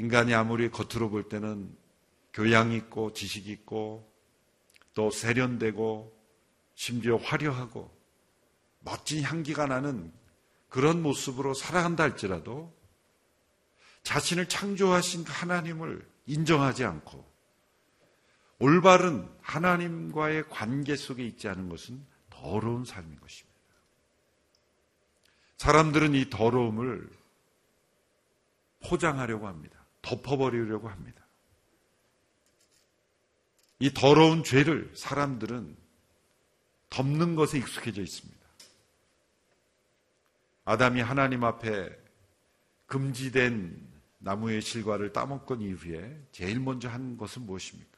인간이 0.00 0.34
아무리 0.34 0.70
겉으로 0.70 1.10
볼 1.10 1.28
때는 1.28 1.76
교양 2.32 2.72
있고 2.72 3.12
지식 3.12 3.48
있고 3.48 4.10
또 4.94 5.10
세련되고 5.10 6.18
심지어 6.74 7.16
화려하고 7.16 7.94
멋진 8.80 9.22
향기가 9.22 9.66
나는 9.66 10.10
그런 10.70 11.02
모습으로 11.02 11.52
살아간다 11.52 12.04
할지라도 12.04 12.74
자신을 14.02 14.48
창조하신 14.48 15.24
그 15.24 15.32
하나님을 15.32 16.08
인정하지 16.26 16.84
않고 16.84 17.28
올바른 18.58 19.28
하나님과의 19.42 20.48
관계 20.48 20.96
속에 20.96 21.26
있지 21.26 21.48
않은 21.48 21.68
것은 21.68 22.02
더러운 22.30 22.86
삶인 22.86 23.20
것입니다. 23.20 23.50
사람들은 25.58 26.14
이 26.14 26.30
더러움을 26.30 27.10
포장하려고 28.82 29.46
합니다. 29.46 29.79
덮어버리려고 30.02 30.88
합니다. 30.88 31.24
이 33.78 33.92
더러운 33.92 34.44
죄를 34.44 34.92
사람들은 34.94 35.76
덮는 36.90 37.34
것에 37.34 37.58
익숙해져 37.58 38.02
있습니다. 38.02 38.40
아담이 40.64 41.00
하나님 41.00 41.44
앞에 41.44 41.90
금지된 42.86 43.88
나무의 44.18 44.60
실과를 44.60 45.12
따먹건 45.12 45.62
이후에 45.62 46.20
제일 46.30 46.60
먼저 46.60 46.88
한 46.88 47.16
것은 47.16 47.46
무엇입니까? 47.46 47.90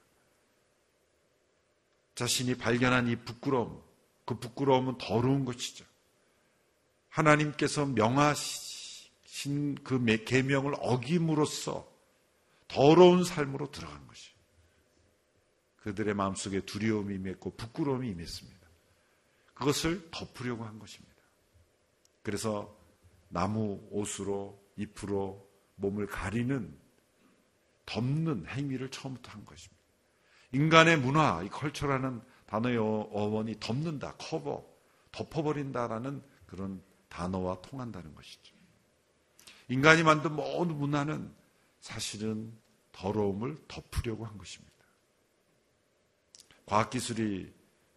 자신이 2.14 2.54
발견한 2.56 3.08
이 3.08 3.16
부끄러움, 3.16 3.82
그 4.24 4.38
부끄러움은 4.38 4.98
더러운 4.98 5.44
것이죠. 5.44 5.84
하나님께서 7.08 7.86
명하신 7.86 9.74
그 9.82 10.04
계명을 10.24 10.74
어김으로써 10.78 11.91
더러운 12.72 13.22
삶으로 13.22 13.70
들어간 13.70 14.06
것이. 14.06 14.32
그들의 15.76 16.14
마음속에 16.14 16.60
두려움이 16.60 17.16
임했고 17.16 17.54
부끄러움이 17.56 18.08
임했습니다. 18.10 18.60
그것을 19.54 20.10
덮으려고 20.10 20.64
한 20.64 20.78
것입니다. 20.78 21.12
그래서 22.22 22.74
나무 23.28 23.86
옷으로 23.90 24.62
잎으로 24.76 25.46
몸을 25.76 26.06
가리는 26.06 26.74
덮는 27.84 28.46
행위를 28.46 28.90
처음부터 28.90 29.32
한 29.32 29.44
것입니다. 29.44 29.82
인간의 30.52 30.98
문화, 30.98 31.42
이 31.42 31.48
컬처라는 31.48 32.22
단어의 32.46 32.78
어원이 32.78 33.56
덮는다, 33.60 34.14
커버, 34.16 34.64
덮어버린다라는 35.10 36.22
그런 36.46 36.82
단어와 37.08 37.60
통한다는 37.60 38.14
것이죠. 38.14 38.54
인간이 39.68 40.02
만든 40.02 40.34
모든 40.34 40.76
문화는 40.76 41.41
사실은 41.82 42.56
더러움을 42.92 43.58
덮으려고 43.68 44.24
한 44.24 44.38
것입니다. 44.38 44.72
과학기술이 46.64 47.52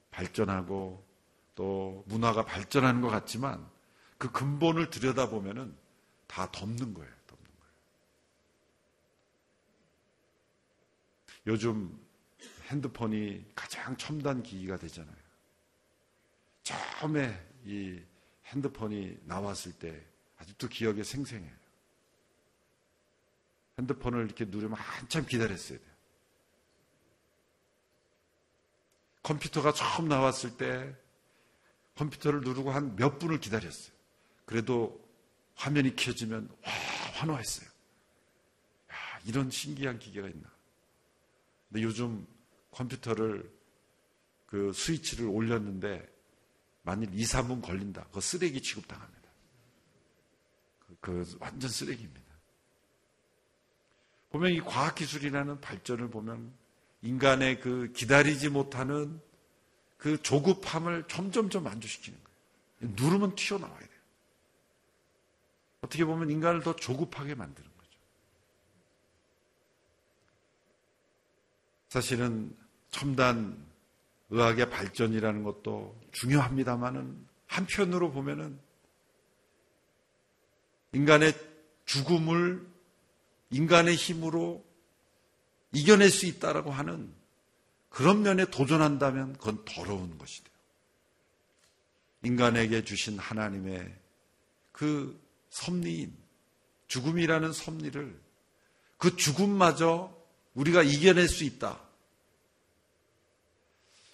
발전하고 0.10 1.06
또 1.54 2.04
문화가 2.08 2.44
발전하는 2.44 3.00
것 3.00 3.10
같지만 3.10 3.70
그 4.18 4.32
근본을 4.32 4.90
들여다보면은 4.90 5.78
다 6.28 6.52
덮는 6.52 6.94
거예요. 6.94 7.14
덮는 7.28 7.46
거예요. 7.46 7.74
요즘 11.48 11.98
핸드폰이 12.68 13.46
가장 13.54 13.96
첨단 13.98 14.42
기기가 14.42 14.78
되잖아요. 14.78 15.16
처음에 16.64 17.40
이 17.66 18.02
핸드폰이 18.46 19.20
나왔을 19.26 19.74
때 19.74 20.04
아직도 20.38 20.70
기억에 20.70 21.04
생생해요. 21.04 21.65
핸드폰을 23.80 24.26
이렇게 24.26 24.46
누르면 24.46 24.78
한참 24.78 25.26
기다렸어야 25.26 25.78
돼요. 25.78 25.96
컴퓨터가 29.24 29.74
처음 29.74 30.08
나왔을 30.08 30.56
때 30.58 30.96
컴퓨터를 31.96 32.42
누르고 32.42 32.72
한 32.72 32.96
몇 32.96 33.20
분을 33.20 33.40
기다렸어요. 33.40 33.94
그래도 34.46 35.04
화면이 35.56 35.96
켜지면 35.96 36.50
와 36.64 36.72
환호했어요. 37.16 37.68
야, 38.92 38.96
이런 39.26 39.50
신기한 39.50 39.98
기계가 40.00 40.28
있나. 40.28 40.52
근데 41.70 41.82
요즘 41.84 42.28
컴퓨터를 42.72 43.52
그 44.46 44.72
스위치를 44.74 45.26
올렸는데 45.28 46.08
만일 46.84 47.10
2, 47.14 47.24
3분 47.24 47.62
걸린다. 47.64 48.06
그 48.12 48.22
쓰레기 48.22 48.62
취급당합니다. 48.62 49.30
그, 50.80 50.98
그 51.02 51.38
완전 51.40 51.70
쓰레기입니다. 51.70 52.25
보면 54.36 54.52
이 54.52 54.60
과학기술이라는 54.60 55.62
발전을 55.62 56.10
보면 56.10 56.52
인간의 57.02 57.62
그 57.62 57.94
기다리지 57.94 58.50
못하는 58.50 59.22
그 59.98 60.22
조급함을 60.22 61.06
점점점 61.08 61.64
만족시키는 61.64 62.20
거예요. 62.22 62.94
누르면 62.96 63.36
튀어나와야 63.36 63.80
돼요. 63.80 63.90
어떻게 65.82 66.04
보면 66.04 66.30
인간을 66.32 66.64
더 66.64 66.76
조급하게 66.76 67.36
만드는 67.36 67.70
거죠. 67.78 68.00
사실은 71.88 72.54
첨단 72.92 73.58
의학의 74.32 74.70
발전이라는 74.70 75.44
것도 75.44 75.98
중요합니다만은 76.12 77.26
한편으로 77.48 78.12
보면은 78.12 78.60
인간의 80.92 81.34
죽음을 81.86 82.75
인간의 83.56 83.96
힘으로 83.96 84.66
이겨낼 85.72 86.10
수 86.10 86.26
있다라고 86.26 86.72
하는 86.72 87.10
그런 87.88 88.22
면에 88.22 88.44
도전한다면 88.44 89.38
그건 89.38 89.64
더러운 89.64 90.18
것이 90.18 90.44
돼요. 90.44 90.54
인간에게 92.24 92.84
주신 92.84 93.18
하나님의 93.18 93.96
그 94.74 95.18
섭리인 95.52 96.14
죽음이라는 96.90 97.54
섭리를 97.54 98.20
그 98.98 99.16
죽음마저 99.16 100.14
우리가 100.54 100.84
이겨낼 100.84 101.30
수 101.30 101.46
있다. 101.46 101.80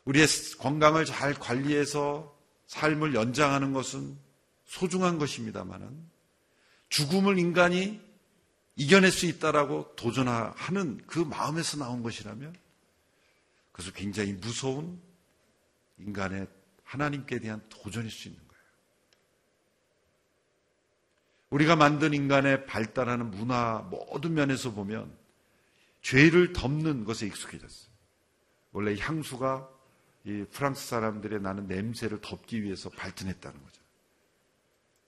우리의 0.06 0.28
건강을 0.60 1.06
잘 1.06 1.34
관리해서 1.34 2.38
삶을 2.68 3.16
연장하는 3.16 3.74
것은 3.74 4.16
소중한 4.66 5.18
것입니다만은 5.18 6.12
죽음을 6.90 7.40
인간이 7.40 8.11
이겨낼 8.76 9.12
수 9.12 9.26
있다라고 9.26 9.96
도전하는 9.96 11.06
그 11.06 11.20
마음에서 11.20 11.78
나온 11.78 12.04
것이라면 12.04 12.56
그래서 13.72 13.92
굉장히 13.92 14.34
무서운 14.34 15.00
인간의 15.98 16.48
하나님께 16.84 17.40
대한 17.40 17.62
도전일 17.70 18.10
수 18.10 18.28
있는 18.28 18.40
거예요. 18.48 18.64
우리가 21.52 21.76
만든 21.76 22.14
인간의 22.14 22.66
발달하는 22.66 23.32
문화 23.32 23.80
모든 23.90 24.34
면에서 24.34 24.72
보면 24.72 25.16
죄를 26.02 26.54
덮는 26.54 27.04
것에 27.06 27.28
익숙해졌어요. 27.28 27.92
원래 28.72 28.98
향수가 28.98 29.70
이 30.26 30.46
프랑스 30.52 30.88
사람들의 30.88 31.42
나는 31.42 31.68
냄새를 31.68 32.22
덮기 32.22 32.64
위해서 32.64 32.90
발전했다는 32.90 33.62
거죠. 33.62 33.82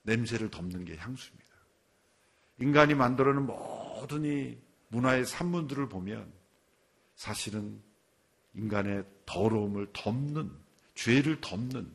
냄새를 0.04 0.49
덮는 0.49 0.86
게 0.86 0.97
향수입니다. 0.97 1.43
인간이 2.63 2.95
만들어낸 2.95 3.45
모든 3.45 4.23
이 4.23 4.58
문화의 4.88 5.26
산문들을 5.26 5.89
보면 5.89 6.32
사실은 7.17 7.84
인간의 8.54 9.04
더러움을 9.26 9.89
덮는, 9.91 10.49
죄를 10.95 11.41
덮는 11.41 11.91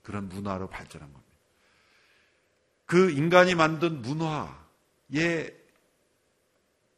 그런 0.00 0.30
문화로 0.30 0.70
발전한 0.70 1.12
겁니다. 1.12 1.30
그 2.86 3.10
인간이 3.10 3.54
만든 3.54 4.00
문화의 4.00 5.54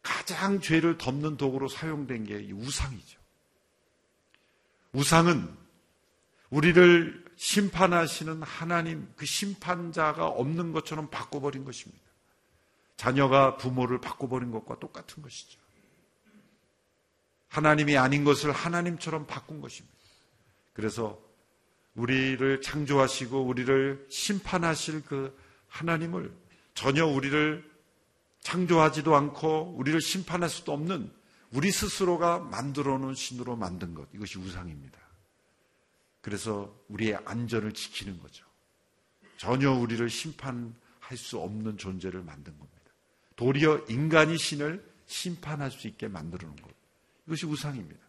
가장 0.01 0.61
죄를 0.61 0.97
덮는 0.97 1.37
도구로 1.37 1.69
사용된 1.69 2.25
게 2.25 2.53
우상이죠. 2.53 3.19
우상은 4.93 5.53
우리를 6.51 7.25
심판하시는 7.35 8.43
하나님, 8.43 9.13
그 9.17 9.27
심판자가 9.27 10.29
없는 10.29 10.71
것처럼 10.71 11.11
바꿔버린 11.11 11.65
것입니다. 11.65 12.02
자녀가 12.97 13.57
부모를 13.57 14.01
바꿔버린 14.01 14.51
것과 14.51 14.79
똑같은 14.79 15.23
것이죠. 15.23 15.61
하나님이 17.49 17.99
아닌 17.99 18.25
것을 18.25 18.53
하나님처럼 18.53 19.27
바꾼 19.27 19.61
것입니다. 19.61 19.95
그래서 20.73 21.21
우리를 21.95 22.63
창조하시고 22.63 23.45
우리를 23.45 24.07
심판하실 24.09 25.05
그 25.05 25.39
하나님을 25.69 26.33
전혀 26.75 27.05
우리를 27.07 27.71
창조하지도 28.41 29.15
않고 29.15 29.75
우리를 29.77 30.01
심판할 30.01 30.49
수도 30.49 30.73
없는 30.73 31.13
우리 31.53 31.71
스스로가 31.71 32.39
만들어 32.39 32.99
놓은 32.99 33.15
신으로 33.15 33.57
만든 33.57 33.95
것. 33.95 34.09
이것이 34.15 34.39
우상입니다. 34.39 34.99
그래서 36.23 36.75
우리의 36.89 37.19
안전을 37.25 37.73
지키는 37.73 38.19
거죠. 38.21 38.47
전혀 39.37 39.71
우리를 39.71 40.09
심판할 40.09 41.17
수 41.17 41.39
없는 41.39 41.77
존재를 41.77 42.23
만든 42.23 42.57
겁니다. 42.59 42.72
도리어 43.37 43.87
인간이 43.89 44.39
신을 44.39 44.85
심판할 45.07 45.71
수 45.71 45.87
있게 45.89 46.09
놓은 46.39 46.57
것. 46.57 46.71
이것이 47.27 47.47
우상입니다. 47.47 48.01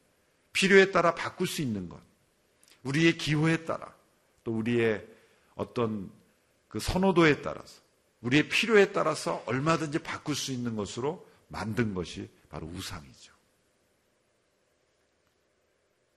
필요에 0.54 0.92
따라 0.92 1.16
바꿀 1.16 1.48
수 1.48 1.62
있는 1.62 1.90
것. 1.90 2.00
우리의 2.84 3.18
기호에 3.18 3.66
따라 3.66 3.94
또 4.44 4.56
우리의 4.58 5.06
어떤 5.56 6.12
그 6.68 6.80
선호도에 6.80 7.42
따라서 7.42 7.82
우리의 8.22 8.50
필요에 8.50 8.92
따라서 8.92 9.44
얼마든지 9.46 10.00
바꿀 10.00 10.36
수 10.36 10.52
있는 10.52 10.76
것으로 10.76 11.28
만든 11.48 11.94
것이 11.94 12.30
바로 12.50 12.68
우상이죠. 12.68 13.34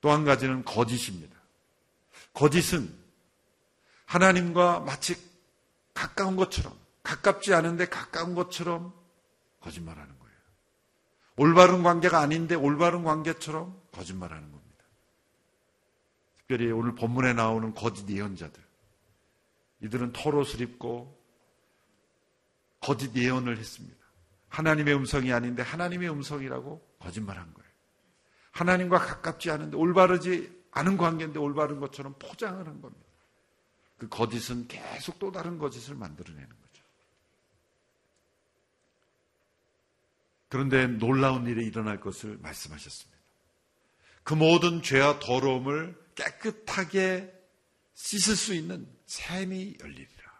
또 0.00 0.10
한 0.10 0.24
가지는 0.24 0.64
거짓입니다. 0.64 1.36
거짓은 2.32 2.94
하나님과 4.04 4.80
마치 4.80 5.16
가까운 5.94 6.36
것처럼, 6.36 6.78
가깝지 7.06 7.54
않은데 7.54 7.86
가까운 7.86 8.34
것처럼 8.34 8.92
거짓말하는 9.60 10.18
거예요. 10.18 10.36
올바른 11.36 11.84
관계가 11.84 12.18
아닌데 12.18 12.56
올바른 12.56 13.04
관계처럼 13.04 13.80
거짓말하는 13.92 14.50
겁니다. 14.50 14.84
특별히 16.38 16.72
오늘 16.72 16.96
본문에 16.96 17.32
나오는 17.32 17.72
거짓 17.74 18.08
예언자들. 18.10 18.60
이들은 19.82 20.14
털옷을 20.14 20.60
입고 20.62 21.16
거짓 22.80 23.14
예언을 23.14 23.56
했습니다. 23.56 23.96
하나님의 24.48 24.96
음성이 24.96 25.32
아닌데 25.32 25.62
하나님의 25.62 26.10
음성이라고 26.10 26.96
거짓말한 26.98 27.54
거예요. 27.54 27.70
하나님과 28.50 28.98
가깝지 28.98 29.52
않은데 29.52 29.76
올바르지 29.76 30.64
않은 30.72 30.96
관계인데 30.96 31.38
올바른 31.38 31.78
것처럼 31.78 32.16
포장을 32.18 32.66
한 32.66 32.80
겁니다. 32.80 33.06
그 33.96 34.08
거짓은 34.08 34.66
계속 34.66 35.20
또 35.20 35.30
다른 35.30 35.58
거짓을 35.58 35.94
만들어내는 35.94 36.48
거죠. 36.48 36.65
그런데 40.56 40.86
놀라운 40.86 41.46
일이 41.46 41.66
일어날 41.66 42.00
것을 42.00 42.38
말씀하셨습니다. 42.38 43.20
그 44.22 44.32
모든 44.32 44.80
죄와 44.80 45.18
더러움을 45.18 45.94
깨끗하게 46.14 47.30
씻을 47.92 48.36
수 48.36 48.54
있는 48.54 48.88
샘이 49.04 49.76
열리리라. 49.78 50.32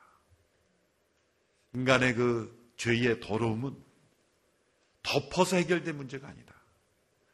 인간의 1.75 2.15
그 2.15 2.73
죄의 2.79 3.21
더러움은 3.21 3.77
덮어서 5.03 5.57
해결된 5.57 5.95
문제가 5.95 6.29
아니다. 6.29 6.55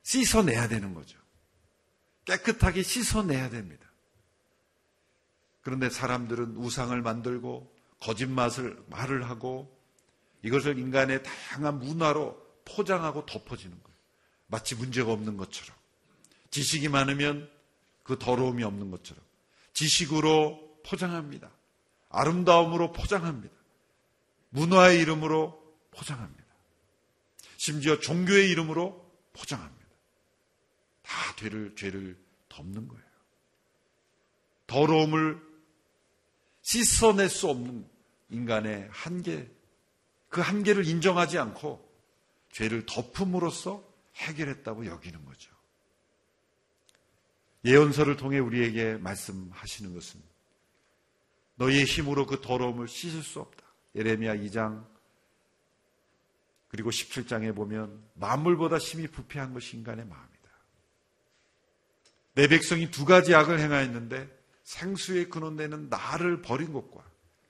씻어내야 0.03 0.67
되는 0.67 0.93
거죠. 0.93 1.21
깨끗하게 2.25 2.83
씻어내야 2.83 3.51
됩니다. 3.51 3.89
그런데 5.61 5.89
사람들은 5.89 6.57
우상을 6.57 7.01
만들고 7.01 7.73
거짓말을 8.01 8.85
말을 8.89 9.31
하고 9.31 9.81
이것을 10.43 10.81
인간의 10.81 11.23
다양한 11.23 11.79
문화로 11.79 12.42
포장하고 12.65 13.27
덮어지는 13.27 13.73
거예요. 13.83 13.97
마치 14.47 14.75
문제가 14.75 15.13
없는 15.13 15.37
것처럼. 15.37 15.77
지식이 16.51 16.89
많으면 16.89 17.51
그 18.03 18.19
더러움이 18.19 18.63
없는 18.63 18.91
것처럼. 18.91 19.23
지식으로 19.73 20.81
포장합니다. 20.85 21.51
아름다움으로 22.11 22.93
포장합니다. 22.93 23.55
문화의 24.51 25.01
이름으로 25.01 25.61
포장합니다. 25.93 26.43
심지어 27.57 27.99
종교의 28.01 28.51
이름으로 28.51 29.11
포장합니다. 29.33 29.87
다 31.03 31.37
죄를, 31.37 31.75
죄를 31.77 32.19
덮는 32.49 32.89
거예요. 32.89 33.05
더러움을 34.67 35.41
씻어낼 36.63 37.29
수 37.29 37.49
없는 37.49 37.89
인간의 38.31 38.89
한계, 38.91 39.51
그 40.29 40.41
한계를 40.41 40.87
인정하지 40.87 41.39
않고 41.39 41.92
죄를 42.53 42.87
덮음으로써 42.87 43.83
해결했다고 44.17 44.87
여기는 44.87 45.25
거죠. 45.25 45.53
예언서를 47.65 48.17
통해 48.17 48.39
우리에게 48.39 48.97
말씀하시는 48.97 49.95
것은 49.95 50.21
너희의 51.57 51.85
힘으로 51.85 52.27
그 52.27 52.41
더러움을 52.41 52.89
씻을 52.89 53.23
수 53.23 53.41
없다. 53.41 53.65
예레미야 53.95 54.37
2장 54.37 54.85
그리고 56.69 56.91
17장에 56.91 57.55
보면 57.55 58.03
만물보다 58.15 58.79
심히 58.79 59.07
부패한 59.07 59.53
것이 59.53 59.77
인간의 59.77 60.07
마음이다. 60.07 60.33
내 62.35 62.49
백성이 62.49 62.91
두 62.91 63.05
가지 63.05 63.35
악을 63.35 63.61
행하였는데 63.61 64.43
생수의 64.65 65.29
근원되는 65.29 65.89
나를 65.89 66.41
버린 66.41 66.73
것과 66.73 67.05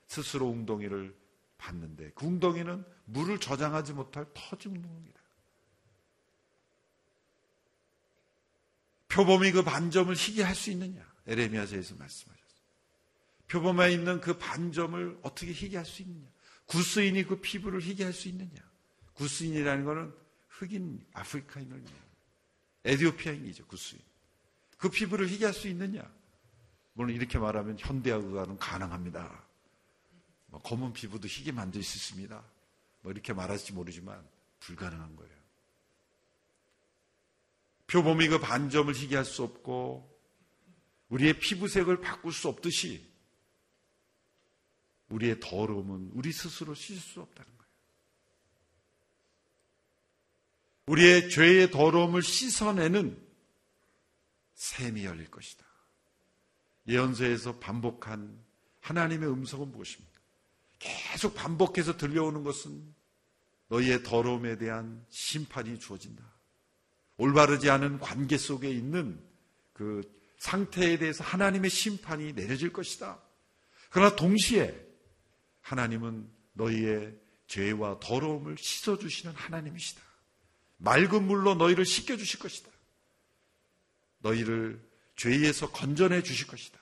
스스로 0.07 0.49
웅덩이를 0.49 1.15
봤는데 1.63 2.11
그 2.15 2.27
웅덩이는 2.27 2.85
물을 3.05 3.39
저장하지 3.39 3.93
못할 3.93 4.27
터진 4.35 4.77
웅덩이다. 4.77 5.21
표범이 9.09 9.53
그 9.53 9.63
반점을 9.63 10.13
희게 10.15 10.43
할 10.43 10.55
수 10.55 10.71
있느냐? 10.71 11.07
에레미야서에서 11.27 11.95
말씀하셨어요. 11.97 12.63
표범에 13.49 13.93
있는 13.93 14.21
그 14.21 14.39
반점을 14.39 15.21
어떻게 15.23 15.53
희게 15.53 15.77
할 15.77 15.87
수 15.87 16.03
있느냐? 16.03 16.27
구스인이 16.67 17.25
그 17.25 17.41
피부를 17.41 17.81
희게 17.81 18.05
할 18.05 18.13
수 18.13 18.29
있느냐? 18.29 18.61
구스인이라는 19.15 19.85
것은 19.85 20.15
흑인 20.49 21.05
아프리카인을 21.13 21.85
에디오피아인이죠, 22.85 23.67
구스인. 23.67 24.01
그 24.79 24.89
피부를 24.89 25.29
희게 25.29 25.45
할 25.45 25.55
수 25.55 25.69
있느냐? 25.69 26.03
물론 26.95 27.15
이렇게 27.15 27.39
말하면 27.39 27.77
현대의학은 27.79 28.59
가능합니다. 28.59 29.52
뭐 30.53 30.61
검은 30.61 30.93
피부도 30.93 31.27
희게 31.27 31.51
만들 31.51 31.83
수 31.83 31.97
있습니다. 31.97 32.45
뭐 33.01 33.11
이렇게 33.11 33.33
말할지 33.33 33.73
모르지만 33.73 34.23
불가능한 34.61 35.17
거예요. 35.17 35.33
표범이 37.87 38.29
그 38.29 38.39
반점을 38.39 38.95
희게 38.95 39.17
할 39.17 39.25
수 39.25 39.43
없고 39.43 40.11
우리의 41.09 41.39
피부색을 41.39 42.03
바꿀 42.03 42.33
수 42.33 42.49
없듯이 42.49 43.11
우리의 45.09 45.41
더러움은 45.41 46.11
우리 46.13 46.33
스스로 46.33 46.75
씻을 46.75 47.01
수 47.01 47.21
없다는 47.23 47.51
거예요. 47.57 47.73
우리의 50.87 51.31
죄의 51.31 51.71
더러움을 51.71 52.23
씻어내는 52.23 53.27
샘이 54.55 55.05
열릴 55.05 55.31
것이다. 55.31 55.65
예언서에서 56.89 57.59
반복한 57.59 58.39
하나님의 58.81 59.31
음성은 59.31 59.73
무엇입니까? 59.73 60.12
계속 60.83 61.35
반복해서 61.35 61.97
들려오는 61.97 62.43
것은 62.43 62.95
너희의 63.69 64.03
더러움에 64.03 64.59
대한 64.59 65.05
심판이 65.11 65.79
주어진다. 65.79 66.23
올바르지 67.17 67.71
않은 67.71 68.01
관계 68.01 68.37
속에 68.37 68.69
있는 68.69 69.23
그 69.73 70.03
상태에 70.39 70.99
대해서 70.99 71.23
하나님의 71.23 71.71
심판이 71.71 72.33
내려질 72.33 72.73
것이다. 72.73 73.23
그러나 73.91 74.17
동시에 74.17 74.75
하나님은 75.61 76.29
너희의 76.55 77.17
죄와 77.47 78.01
더러움을 78.01 78.57
씻어주시는 78.59 79.35
하나님이시다. 79.37 80.03
맑은 80.79 81.25
물로 81.25 81.55
너희를 81.55 81.85
씻겨주실 81.85 82.41
것이다. 82.41 82.71
너희를 84.19 84.83
죄에서 85.15 85.71
건져내 85.71 86.23
주실 86.23 86.49
것이다. 86.49 86.79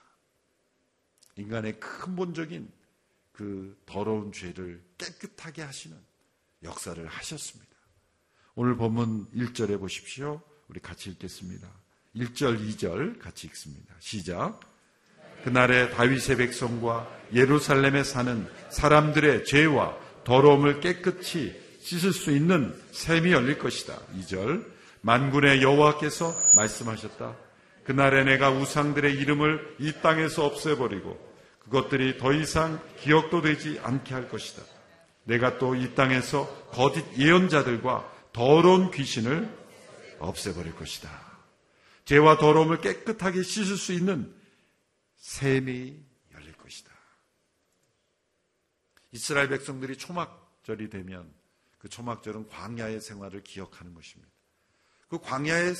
인간의 1.35 1.79
근본적인 1.79 2.80
그 3.41 3.75
더러운 3.87 4.31
죄를 4.31 4.83
깨끗하게 4.99 5.63
하시는 5.63 5.97
역사를 6.61 7.03
하셨습니다. 7.07 7.71
오늘 8.53 8.75
본문 8.75 9.31
1절에 9.33 9.79
보십시오. 9.79 10.43
우리 10.67 10.79
같이 10.79 11.09
읽겠습니다. 11.09 11.67
1절, 12.15 12.63
2절 12.69 13.17
같이 13.17 13.47
읽습니다. 13.47 13.95
시작. 13.99 14.59
그날에 15.43 15.89
다윗의 15.89 16.37
백성과 16.37 17.09
예루살렘에 17.33 18.03
사는 18.03 18.47
사람들의 18.69 19.45
죄와 19.45 19.97
더러움을 20.23 20.79
깨끗이 20.79 21.59
씻을 21.79 22.13
수 22.13 22.29
있는 22.29 22.79
샘이 22.91 23.31
열릴 23.31 23.57
것이다. 23.57 23.97
2절. 24.19 24.71
만군의 25.01 25.63
여호와께서 25.63 26.35
말씀하셨다. 26.57 27.35
그날에 27.85 28.23
내가 28.23 28.51
우상들의 28.51 29.15
이름을 29.15 29.77
이 29.79 29.93
땅에서 30.03 30.45
없애버리고 30.45 31.30
그것들이 31.71 32.17
더 32.17 32.33
이상 32.33 32.85
기억도 32.97 33.41
되지 33.41 33.79
않게 33.79 34.13
할 34.13 34.27
것이다. 34.27 34.61
내가 35.23 35.57
또 35.57 35.73
이 35.73 35.95
땅에서 35.95 36.67
거짓 36.67 37.05
예언자들과 37.17 38.29
더러운 38.33 38.91
귀신을 38.91 39.49
없애버릴 40.19 40.75
것이다. 40.75 41.09
죄와 42.03 42.37
더러움을 42.37 42.81
깨끗하게 42.81 43.41
씻을 43.43 43.77
수 43.77 43.93
있는 43.93 44.35
샘이 45.15 46.03
열릴 46.33 46.53
것이다. 46.57 46.91
이스라엘 49.11 49.47
백성들이 49.47 49.97
초막절이 49.97 50.89
되면 50.89 51.33
그 51.77 51.87
초막절은 51.87 52.49
광야의 52.49 52.99
생활을 52.99 53.43
기억하는 53.43 53.93
것입니다. 53.93 54.31
그 55.07 55.19
광야의 55.19 55.75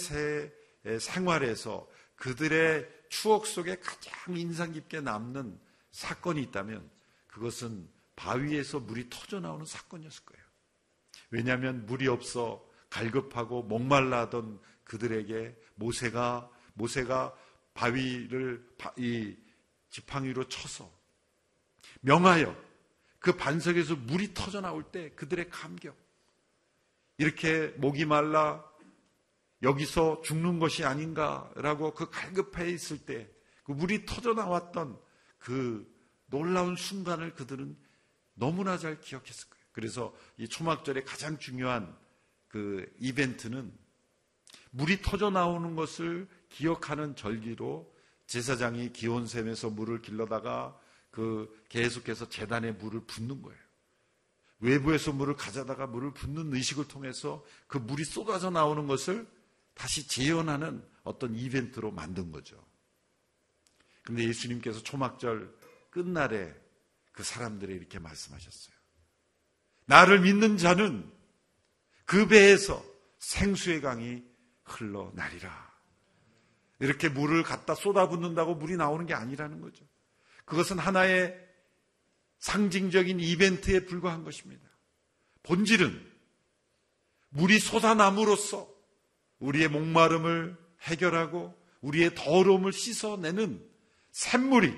생활에서 1.00 1.90
그들의 2.16 2.88
추억 3.10 3.46
속에 3.46 3.78
가장 3.80 4.38
인상 4.38 4.72
깊게 4.72 5.02
남는 5.02 5.60
사건이 5.92 6.42
있다면 6.44 6.90
그것은 7.28 7.88
바위에서 8.16 8.80
물이 8.80 9.10
터져 9.10 9.40
나오는 9.40 9.66
사건이었을 9.66 10.26
거예요. 10.26 10.44
왜냐하면 11.30 11.86
물이 11.86 12.08
없어 12.08 12.66
갈급하고 12.90 13.64
목말라던 13.64 14.60
그들에게 14.84 15.56
모세가 15.76 16.50
모세가 16.74 17.36
바위를 17.74 18.68
이 18.98 19.36
지팡이로 19.90 20.48
쳐서 20.48 20.92
명하여 22.02 22.56
그 23.20 23.36
반석에서 23.36 23.96
물이 23.96 24.34
터져 24.34 24.62
나올 24.62 24.84
때 24.84 25.12
그들의 25.12 25.50
감격 25.50 25.96
이렇게 27.18 27.68
목이 27.78 28.06
말라 28.06 28.66
여기서 29.64 30.22
죽는 30.24 30.60
것이 30.60 30.84
아닌가라고 30.84 31.94
그 31.94 32.10
갈급해 32.10 32.70
있을 32.72 33.06
때 33.06 33.42
그 33.64 33.72
물이 33.74 34.06
터져 34.06 34.34
나왔던 34.34 35.00
그 35.42 35.92
놀라운 36.28 36.76
순간을 36.76 37.36
그들은 37.36 37.76
너무나 38.36 38.78
잘 38.78 39.02
기억했을 39.02 39.50
거예요. 39.50 39.66
그래서 39.74 40.16
이 40.38 40.48
초막절의 40.48 41.04
가장 41.04 41.38
중요한 41.38 41.94
그 42.48 42.90
이벤트는 43.00 43.72
물이 44.72 45.02
터져 45.02 45.30
나오는 45.30 45.76
것을 45.76 46.28
기억하는 46.50 47.16
절기로 47.16 47.94
제사장이 48.28 48.94
기온샘에서 48.94 49.70
물을 49.72 50.02
길러다가 50.02 50.80
그 51.10 51.64
계속해서 51.70 52.30
재단에 52.30 52.72
물을 52.72 53.02
붓는 53.06 53.42
거예요. 53.42 53.60
외부에서 54.60 55.12
물을 55.12 55.36
가져다가 55.36 55.88
물을 55.88 56.14
붓는 56.14 56.54
의식을 56.54 56.88
통해서 56.88 57.44
그 57.68 57.78
물이 57.78 58.06
쏟아져 58.06 58.50
나오는 58.50 58.88
것을 58.88 59.28
다시 59.74 60.08
재현하는 60.08 60.86
어떤 61.04 61.36
이벤트로 61.36 61.92
만든 61.92 62.32
거죠. 62.32 62.64
근데 64.04 64.24
예수님께서 64.24 64.82
초막절 64.84 65.54
끝날에 65.90 66.54
그 67.12 67.24
사람들에 67.24 67.74
이렇게 67.74 68.00
말씀하셨어요. 68.00 68.76
나를 69.86 70.22
믿는 70.22 70.58
자는 70.58 71.12
그 72.06 72.28
배에서 72.28 72.84
생수의 73.20 73.82
강이 73.82 74.24
흘러나리라. 74.64 75.72
이렇게 76.80 77.10
물을 77.10 77.44
갖다 77.44 77.76
쏟아붓는다고 77.76 78.56
물이 78.56 78.76
나오는 78.76 79.06
게 79.06 79.14
아니라는 79.14 79.62
거죠. 79.62 79.86
그것은 80.46 80.80
하나의 80.80 81.38
상징적인 82.40 83.20
이벤트에 83.20 83.86
불과한 83.86 84.24
것입니다. 84.24 84.68
본질은 85.44 86.12
물이 87.30 87.60
쏟아남으로써 87.60 88.68
우리의 89.40 89.68
목마름을 89.70 90.58
해결하고 90.82 91.56
우리의 91.82 92.16
더러움을 92.16 92.74
씻어내는 92.74 93.71
샘물이 94.12 94.74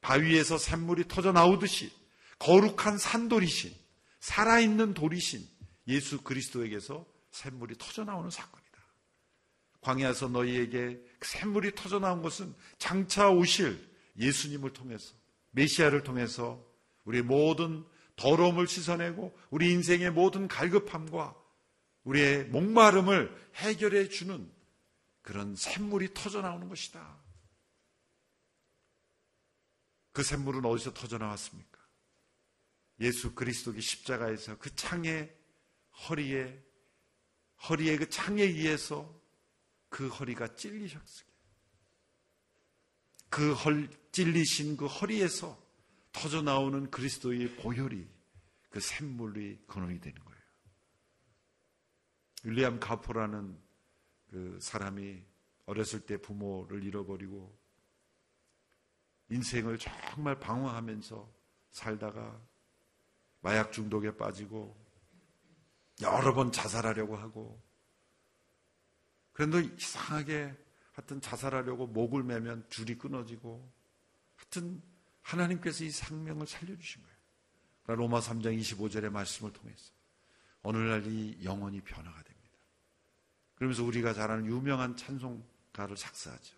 바위에서 0.00 0.58
샘물이 0.58 1.08
터져 1.08 1.32
나오듯이 1.32 1.92
거룩한 2.38 2.98
산돌이신 2.98 3.72
살아있는 4.20 4.94
돌이신 4.94 5.46
예수 5.88 6.22
그리스도에게서 6.22 7.06
샘물이 7.30 7.76
터져 7.78 8.04
나오는 8.04 8.30
사건이다. 8.30 8.66
광야에서 9.80 10.28
너희에게 10.28 11.00
샘물이 11.20 11.74
터져 11.74 11.98
나온 11.98 12.22
것은 12.22 12.54
장차 12.78 13.30
오실 13.30 13.78
예수님을 14.18 14.72
통해서 14.72 15.14
메시아를 15.52 16.02
통해서 16.02 16.64
우리의 17.04 17.22
모든 17.22 17.84
더러움을 18.16 18.66
씻어내고 18.66 19.36
우리 19.50 19.70
인생의 19.72 20.10
모든 20.10 20.48
갈급함과 20.48 21.36
우리의 22.04 22.46
목마름을 22.46 23.34
해결해 23.56 24.08
주는 24.08 24.50
그런 25.22 25.54
샘물이 25.54 26.14
터져 26.14 26.40
나오는 26.40 26.68
것이다. 26.68 27.25
그 30.16 30.22
샘물은 30.22 30.64
어디서 30.64 30.94
터져 30.94 31.18
나왔습니까? 31.18 31.78
예수 33.00 33.34
그리스도의 33.34 33.82
십자가에서 33.82 34.56
그 34.56 34.74
창의 34.74 35.30
허리에 36.08 36.58
허리에 37.68 37.98
그 37.98 38.08
창에 38.08 38.42
의해서 38.42 39.14
그 39.90 40.08
허리가 40.08 40.56
찔리셨어요. 40.56 41.28
그 43.28 43.52
헐, 43.52 43.90
찔리신 44.10 44.78
그 44.78 44.86
허리에서 44.86 45.62
터져 46.12 46.40
나오는 46.40 46.90
그리스도의 46.90 47.56
보혈이 47.56 48.08
그 48.70 48.80
샘물이 48.80 49.64
근원이 49.66 50.00
되는 50.00 50.18
거예요. 50.24 50.42
윌리엄 52.44 52.80
가포라는 52.80 53.58
그 54.30 54.58
사람이 54.62 55.22
어렸을 55.66 56.06
때 56.06 56.16
부모를 56.16 56.84
잃어버리고 56.84 57.65
인생을 59.30 59.78
정말 59.78 60.38
방황하면서 60.38 61.28
살다가 61.70 62.40
마약 63.40 63.72
중독에 63.72 64.16
빠지고 64.16 64.76
여러 66.02 66.34
번 66.34 66.52
자살하려고 66.52 67.16
하고 67.16 67.62
그런데 69.32 69.62
이상하게 69.62 70.54
하여튼 70.92 71.20
자살하려고 71.20 71.86
목을 71.86 72.22
매면 72.22 72.66
줄이 72.70 72.96
끊어지고 72.96 73.70
하여튼 74.36 74.82
하나님께서 75.20 75.84
이 75.84 75.90
생명을 75.90 76.46
살려주신 76.46 77.02
거예요. 77.02 77.16
로마 77.98 78.20
3장 78.20 78.58
25절의 78.58 79.10
말씀을 79.10 79.52
통해서 79.52 79.92
오늘날 80.62 81.06
이 81.06 81.38
영혼이 81.44 81.80
변화가 81.82 82.22
됩니다. 82.22 82.58
그러면서 83.54 83.84
우리가 83.84 84.14
잘 84.14 84.30
아는 84.30 84.46
유명한 84.46 84.96
찬송가를 84.96 85.96
작사하죠. 85.96 86.56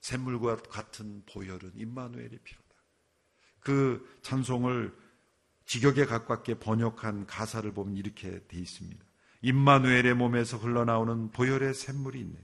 샘물과 0.00 0.56
같은 0.56 1.22
보혈은 1.26 1.72
임마누엘의 1.74 2.38
피로다. 2.42 2.68
그 3.60 4.18
찬송을 4.22 4.94
직역에 5.66 6.06
가깝게 6.06 6.54
번역한 6.54 7.26
가사를 7.26 7.72
보면 7.72 7.96
이렇게 7.96 8.42
돼 8.48 8.58
있습니다. 8.58 9.04
임마누엘의 9.42 10.14
몸에서 10.14 10.56
흘러나오는 10.56 11.30
보혈의 11.30 11.74
샘물이 11.74 12.20
있네. 12.20 12.38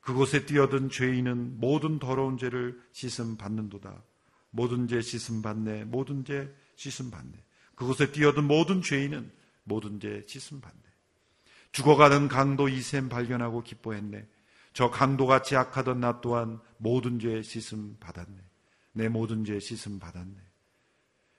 그곳에 0.00 0.44
뛰어든 0.44 0.90
죄인은 0.90 1.60
모든 1.60 1.98
더러운 1.98 2.36
죄를 2.36 2.80
씻음 2.92 3.36
받는도다. 3.36 4.02
모든 4.50 4.86
죄 4.86 5.00
씻음 5.00 5.40
받네. 5.40 5.84
모든 5.84 6.24
죄 6.24 6.54
씻음 6.76 7.10
받네. 7.10 7.32
그곳에 7.74 8.12
뛰어든 8.12 8.44
모든 8.44 8.82
죄인은 8.82 9.30
모든 9.64 10.00
죄 10.00 10.22
씻음 10.26 10.60
받네. 10.60 10.82
죽어가는 11.72 12.28
강도 12.28 12.68
이샘 12.68 13.08
발견하고 13.08 13.62
기뻐했네. 13.62 14.26
저 14.74 14.90
강도같이 14.90 15.56
악하던 15.56 16.00
나 16.00 16.20
또한 16.20 16.60
모든 16.78 17.20
죄 17.20 17.42
씻음 17.42 17.96
받았네. 18.00 18.36
내 18.92 19.08
모든 19.08 19.44
죄 19.44 19.58
씻음 19.60 20.00
받았네. 20.00 20.36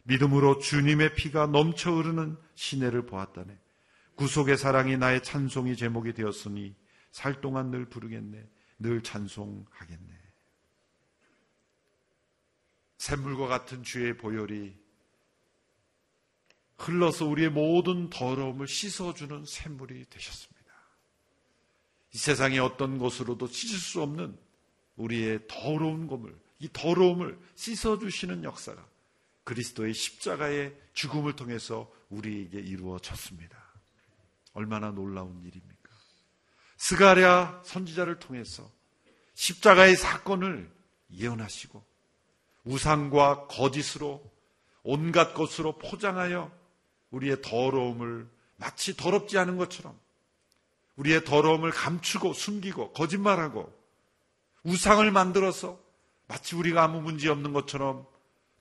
믿음으로 0.03 0.59
주님의 0.59 1.15
피가 1.15 1.47
넘쳐 1.47 1.91
흐르는 1.91 2.37
시내를 2.55 3.05
보았다네. 3.05 3.59
구속의 4.15 4.57
사랑이 4.57 4.97
나의 4.97 5.21
찬송이 5.21 5.75
제목이 5.75 6.13
되었으니 6.13 6.75
살 7.11 7.41
동안 7.41 7.71
늘 7.71 7.85
부르겠네. 7.85 8.41
늘 8.79 9.03
찬송하겠네. 9.03 10.13
샘물과 12.97 13.47
같은 13.47 13.83
주의 13.83 14.15
보혈이 14.15 14.73
흘러서 16.77 17.25
우리의 17.25 17.49
모든 17.49 18.09
더러움을 18.09 18.67
씻어주는 18.67 19.45
샘물이 19.45 20.05
되셨습니다. 20.09 20.54
이 22.15 22.17
세상의 22.17 22.59
어떤 22.59 22.97
곳으로도 22.97 23.47
씻을 23.47 23.77
수 23.77 24.01
없는 24.01 24.39
우리의 24.95 25.41
더러운 25.49 26.07
것을, 26.07 26.33
이 26.59 26.69
더러움을 26.71 27.37
씻어주시는 27.55 28.45
역사가 28.45 28.87
그리스도의 29.43 29.93
십자가의 29.93 30.73
죽음을 30.93 31.35
통해서 31.35 31.91
우리에게 32.09 32.61
이루어졌습니다. 32.61 33.61
얼마나 34.53 34.91
놀라운 34.91 35.41
일입니까? 35.43 35.89
스가랴 36.77 37.63
선지자를 37.65 38.19
통해서 38.19 38.71
십자가의 39.33 39.97
사건을 39.97 40.71
예언하시고 41.11 41.83
우상과 42.63 43.47
거짓으로 43.47 44.23
온갖 44.83 45.33
것으로 45.33 45.77
포장하여 45.79 46.49
우리의 47.11 47.41
더러움을 47.41 48.29
마치 48.55 48.95
더럽지 48.95 49.37
않은 49.37 49.57
것처럼 49.57 50.04
우리의 50.95 51.23
더러움을 51.25 51.71
감추고 51.71 52.33
숨기고 52.33 52.93
거짓말하고 52.93 53.73
우상을 54.63 55.09
만들어서 55.11 55.79
마치 56.27 56.55
우리가 56.55 56.83
아무 56.83 57.01
문제 57.01 57.29
없는 57.29 57.53
것처럼 57.53 58.07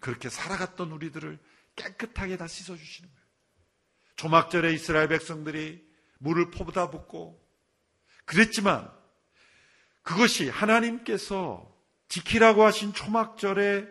그렇게 0.01 0.29
살아갔던 0.29 0.93
우리들을 0.93 1.39
깨끗하게 1.77 2.37
다 2.37 2.47
씻어주시는 2.47 3.09
거예요. 3.11 3.25
조막절에 4.17 4.73
이스라엘 4.73 5.09
백성들이 5.09 5.85
물을 6.19 6.51
포다 6.51 6.91
붓고 6.91 7.43
그랬지만 8.25 8.91
그것이 10.03 10.49
하나님께서 10.49 11.73
지키라고 12.09 12.65
하신 12.65 12.93
초막절의 12.93 13.89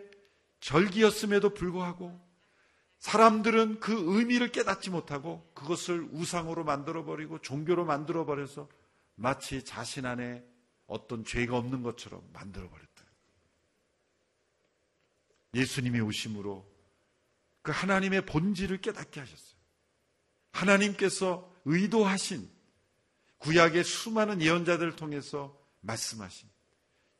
절기였음에도 0.60 1.50
불구하고 1.50 2.23
사람들은 3.04 3.80
그 3.80 3.92
의미를 4.16 4.50
깨닫지 4.50 4.88
못하고 4.88 5.46
그것을 5.52 6.08
우상으로 6.12 6.64
만들어버리고 6.64 7.42
종교로 7.42 7.84
만들어버려서 7.84 8.66
마치 9.16 9.62
자신 9.62 10.06
안에 10.06 10.42
어떤 10.86 11.22
죄가 11.22 11.54
없는 11.54 11.82
것처럼 11.82 12.26
만들어버렸다. 12.32 13.04
예수님이 15.52 16.00
오심으로 16.00 16.66
그 17.60 17.72
하나님의 17.72 18.24
본질을 18.24 18.80
깨닫게 18.80 19.20
하셨어요. 19.20 19.58
하나님께서 20.52 21.54
의도하신 21.66 22.48
구약의 23.36 23.84
수많은 23.84 24.40
예언자들을 24.40 24.96
통해서 24.96 25.54
말씀하신 25.82 26.48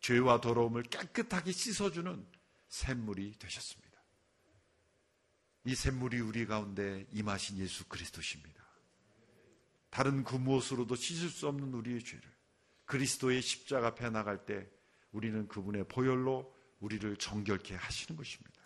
죄와 0.01 0.41
더러움을 0.41 0.85
깨끗하게 0.85 1.53
씻어주는 1.53 2.27
샘물이 2.69 3.39
되셨습니다. 3.39 3.84
이 5.65 5.75
샘물이 5.75 6.21
우리 6.21 6.47
가운데 6.47 7.07
임하신 7.13 7.59
예수 7.59 7.87
그리스도십니다. 7.89 8.63
다른 9.91 10.25
그 10.25 10.37
무엇으로도 10.37 10.97
씻을 10.97 11.31
수 11.31 11.49
없는 11.49 11.73
우리의 11.73 12.03
죄를 12.05 12.23
그리스도의 12.85 13.41
십자가 13.41 13.89
앞에 13.89 14.11
나갈 14.11 14.45
때 14.45 14.69
우리는 15.13 15.49
그분의 15.49 15.89
보혈로 15.89 16.55
우리를 16.81 17.17
정결케 17.17 17.77
하시는 17.77 18.17
것입니다. 18.17 18.63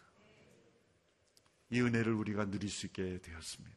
이 1.70 1.80
은혜를 1.80 2.12
우리가 2.14 2.46
누릴 2.46 2.70
수 2.70 2.86
있게 2.86 3.20
되었습니다. 3.20 3.76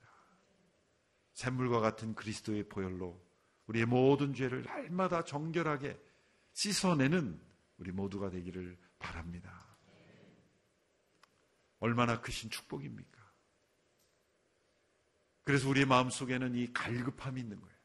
샘물과 1.34 1.80
같은 1.80 2.16
그리스도의 2.16 2.70
보혈로 2.70 3.22
우리의 3.68 3.86
모든 3.86 4.34
죄를 4.34 4.64
날마다 4.64 5.24
정결하게 5.24 6.00
씻어내는 6.54 7.40
우리 7.78 7.92
모두가 7.92 8.30
되기를 8.30 8.78
바랍니다. 8.98 9.71
얼마나 11.82 12.22
크신 12.22 12.50
축복입니까? 12.50 13.20
그래서 15.44 15.68
우리의 15.68 15.86
마음속에는 15.88 16.56
이 16.56 16.72
갈급함이 16.72 17.42
있는 17.42 17.60
거예요. 17.60 17.76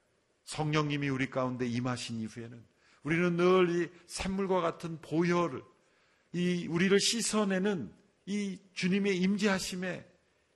성령님이 0.45 1.09
우리 1.09 1.29
가운데 1.29 1.67
임하신 1.67 2.21
이후에는 2.21 2.65
우리는 3.03 3.37
늘 3.37 3.71
이 3.71 3.89
샘물과 4.07 4.61
같은 4.61 5.01
보혈을 5.01 5.63
이 6.33 6.67
우리를 6.69 6.99
씻어내는 7.01 7.93
이 8.27 8.59
주님의 8.75 9.19
임재하심에 9.19 10.07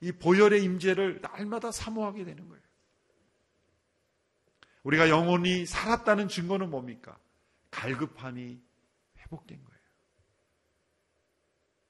이 0.02 0.12
보혈의 0.12 0.62
임재를 0.62 1.20
날마다 1.22 1.72
사모하게 1.72 2.24
되는 2.24 2.48
거예요. 2.48 2.62
우리가 4.82 5.08
영혼이 5.08 5.66
살았다는 5.66 6.28
증거는 6.28 6.70
뭡니까? 6.70 7.18
갈급함이 7.70 8.60
회복된 9.18 9.62
거예요. 9.64 9.69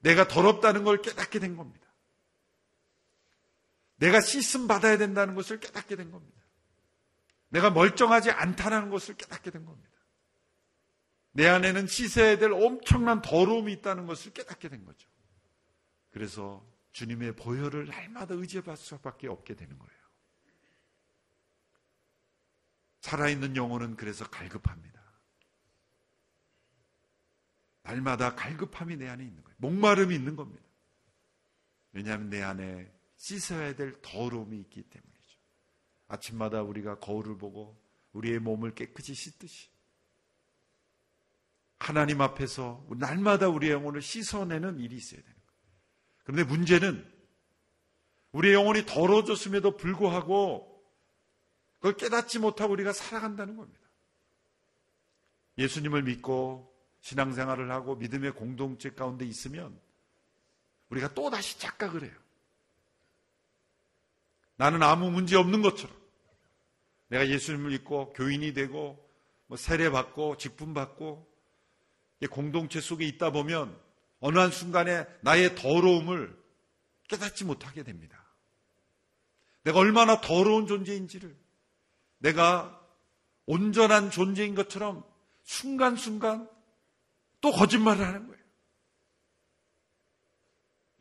내가 0.01 0.27
더럽다는 0.27 0.83
걸 0.83 1.01
깨닫게 1.01 1.39
된 1.39 1.55
겁니다. 1.55 1.87
내가 3.95 4.19
씻음 4.19 4.67
받아야 4.67 4.97
된다는 4.97 5.35
것을 5.35 5.59
깨닫게 5.59 5.95
된 5.95 6.11
겁니다. 6.11 6.41
내가 7.49 7.69
멀쩡하지 7.69 8.31
않다는 8.31 8.89
것을 8.89 9.15
깨닫게 9.15 9.51
된 9.51 9.65
겁니다. 9.65 9.91
내 11.33 11.47
안에는 11.47 11.87
씻어야 11.87 12.37
될 12.37 12.51
엄청난 12.51 13.21
더러움이 13.21 13.71
있다는 13.73 14.05
것을 14.05 14.33
깨닫게 14.33 14.69
된 14.69 14.85
거죠. 14.85 15.07
그래서 16.11 16.65
주님의 16.91 17.35
보혈을 17.35 17.85
날마다 17.87 18.35
의지할 18.35 18.75
수밖에 18.75 19.27
없게 19.27 19.55
되는 19.55 19.77
거예요. 19.77 20.01
살아있는 23.01 23.55
영혼은 23.55 23.95
그래서 23.95 24.27
갈급합니다. 24.29 25.00
날마다 27.83 28.35
갈급함이 28.35 28.97
내 28.97 29.07
안에 29.07 29.23
있는 29.23 29.43
거예요. 29.43 29.55
목마름이 29.57 30.13
있는 30.13 30.35
겁니다. 30.35 30.63
왜냐하면 31.93 32.29
내 32.29 32.41
안에 32.41 32.91
씻어야 33.17 33.75
될 33.75 34.01
더러움이 34.01 34.59
있기 34.59 34.83
때문이죠. 34.83 35.39
아침마다 36.07 36.61
우리가 36.61 36.99
거울을 36.99 37.37
보고 37.37 37.79
우리의 38.13 38.39
몸을 38.39 38.75
깨끗이 38.75 39.13
씻듯이 39.13 39.69
하나님 41.79 42.21
앞에서 42.21 42.85
날마다 42.91 43.47
우리의 43.49 43.73
영혼을 43.73 44.01
씻어내는 44.01 44.79
일이 44.79 44.95
있어야 44.97 45.19
되는 45.21 45.35
거예요. 45.35 45.61
그런데 46.23 46.43
문제는 46.43 47.11
우리의 48.33 48.53
영혼이 48.53 48.85
더러워졌음에도 48.85 49.77
불구하고 49.77 50.71
그걸 51.75 51.97
깨닫지 51.97 52.39
못하고 52.39 52.73
우리가 52.73 52.93
살아간다는 52.93 53.57
겁니다. 53.57 53.81
예수님을 55.57 56.03
믿고 56.03 56.70
신앙생활을 57.01 57.71
하고 57.71 57.95
믿음의 57.95 58.33
공동체 58.33 58.91
가운데 58.91 59.25
있으면 59.25 59.77
우리가 60.89 61.13
또다시 61.13 61.59
착각을 61.59 62.03
해요. 62.03 62.13
나는 64.55 64.83
아무 64.83 65.09
문제 65.09 65.35
없는 65.35 65.61
것처럼 65.61 65.95
내가 67.07 67.27
예수님을 67.27 67.71
믿고 67.71 68.13
교인이 68.13 68.53
되고 68.53 69.09
뭐 69.47 69.57
세례 69.57 69.89
받고 69.89 70.37
직분 70.37 70.73
받고 70.73 71.27
공동체 72.29 72.79
속에 72.79 73.05
있다 73.05 73.31
보면 73.31 73.77
어느 74.19 74.37
한 74.37 74.51
순간에 74.51 75.05
나의 75.21 75.55
더러움을 75.55 76.39
깨닫지 77.07 77.43
못하게 77.43 77.83
됩니다. 77.83 78.23
내가 79.63 79.79
얼마나 79.79 80.21
더러운 80.21 80.67
존재인지를 80.67 81.35
내가 82.19 82.79
온전한 83.47 84.11
존재인 84.11 84.53
것처럼 84.53 85.03
순간순간 85.43 86.47
또 87.41 87.51
거짓말을 87.51 88.05
하는 88.05 88.27
거예요. 88.27 88.41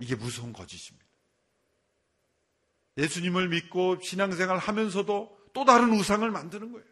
이게 0.00 0.16
무서운 0.16 0.52
거짓입니다. 0.52 1.06
예수님을 2.96 3.48
믿고 3.48 4.00
신앙생활 4.00 4.58
하면서도 4.58 5.50
또 5.52 5.64
다른 5.64 5.92
우상을 5.92 6.28
만드는 6.30 6.72
거예요. 6.72 6.86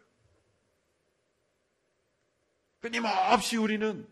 끊임없이 2.79 3.57
우리는 3.57 4.07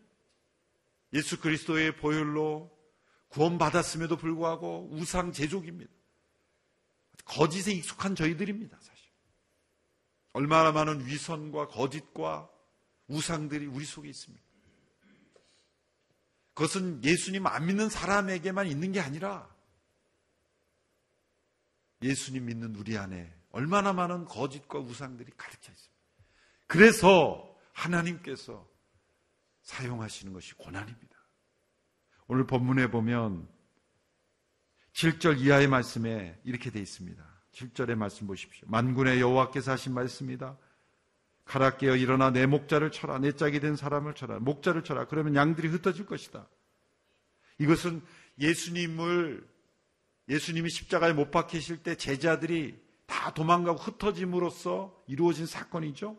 예수 1.14 1.40
그리스도의 1.40 1.96
보혈로 1.98 2.76
구원받았음에도 3.30 4.18
불구하고 4.18 4.90
우상 4.92 5.32
제족입니다. 5.32 5.92
거짓에 7.26 7.74
익숙한 7.74 8.16
저희들입니다, 8.16 8.78
사실. 8.80 9.08
얼마나 10.34 10.72
많은 10.72 11.06
위선과 11.06 11.68
거짓과 11.68 12.50
우상들이 13.08 13.66
우리 13.68 13.86
속에 13.86 14.10
있습니다. 14.10 14.47
그것은 16.58 17.03
예수님 17.03 17.45
안 17.45 17.68
믿는 17.68 17.88
사람에게만 17.88 18.66
있는 18.66 18.91
게 18.91 18.99
아니라 18.99 19.47
예수님 22.01 22.45
믿는 22.45 22.76
우리 22.76 22.97
안에 22.97 23.32
얼마나 23.51 23.93
많은 23.93 24.26
거짓과 24.26 24.80
우상들이 24.80 25.34
가득 25.38 25.62
차 25.62 25.72
있습니다. 25.72 26.03
그래서 26.66 27.55
하나님께서 27.74 28.68
사용하시는 29.62 30.34
것이 30.34 30.55
고난입니다. 30.55 31.16
오늘 32.26 32.47
본문에 32.47 32.89
보면 32.89 33.47
7절 34.93 35.39
이하의 35.39 35.68
말씀에 35.68 36.41
이렇게 36.43 36.72
되어 36.72 36.82
있습니다. 36.82 37.24
7절의 37.51 37.93
말씀 37.93 38.26
보십시오. 38.26 38.68
만군의 38.68 39.22
여호와께서 39.22 39.74
하신 39.74 39.93
말씀이다. 39.93 40.58
가라 41.48 41.78
깨어 41.78 41.95
일어나 41.95 42.30
내 42.30 42.45
목자를 42.45 42.91
쳐라. 42.91 43.20
내 43.20 43.32
짝이 43.32 43.60
된 43.60 43.76
사람을 43.76 44.14
쳐라. 44.14 44.39
목자를 44.39 44.84
쳐라. 44.84 45.06
그러면 45.06 45.36
양들이 45.36 45.70
흩어질 45.70 46.06
것이다. 46.06 46.48
이것은 47.58 48.02
예수님을 48.39 49.48
예수님이 50.30 50.70
십자가에 50.70 51.14
못 51.14 51.32
박히실 51.32 51.84
때 51.84 51.95
제자들이 51.95 52.78
다 53.06 53.34
도망가고 53.34 53.80
흩어짐으로써 53.80 54.93
이루어진 55.08 55.45
사건이죠. 55.45 56.18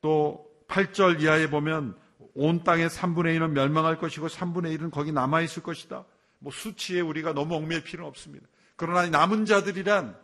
또 0.00 0.48
8절 0.68 1.20
이하에 1.20 1.50
보면 1.50 1.98
온 2.34 2.62
땅의 2.62 2.88
3분의 2.88 3.38
1은 3.38 3.50
멸망할 3.50 3.98
것이고 3.98 4.28
3분의 4.28 4.78
1은 4.78 4.90
거기 4.92 5.10
남아있을 5.12 5.64
것이다. 5.64 6.04
뭐 6.38 6.52
수치에 6.52 7.00
우리가 7.00 7.34
너무 7.34 7.56
얽매일 7.56 7.82
필요는 7.82 8.08
없습니다. 8.08 8.46
그러나 8.76 9.06
남은 9.08 9.44
자들이란 9.44 10.16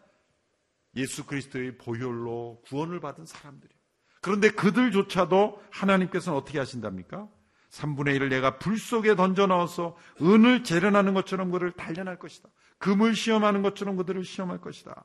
예수 0.99 1.25
그리스도의 1.27 1.79
보혈로 1.79 2.63
구원을 2.67 3.01
받은 3.01 3.27
사람들이에요. 3.27 3.79
그런데 4.21 4.51
그들조차도 4.51 5.63
하나님께서는 5.71 6.39
어떻게 6.39 6.59
하신답니까? 6.59 7.29
3분의 7.71 8.19
1을 8.19 8.29
내가 8.29 8.59
불 8.59 8.79
속에 8.79 9.15
던져 9.15 9.47
넣어서 9.47 9.97
은을 10.21 10.65
재련하는 10.65 11.15
것처럼 11.15 11.51
그를 11.51 11.73
단련할 11.73 12.19
것이다. 12.19 12.49
금을 12.79 13.15
시험하는 13.15 13.63
것처럼 13.63 13.97
그들을 13.97 14.25
시험할 14.25 14.61
것이다. 14.61 15.05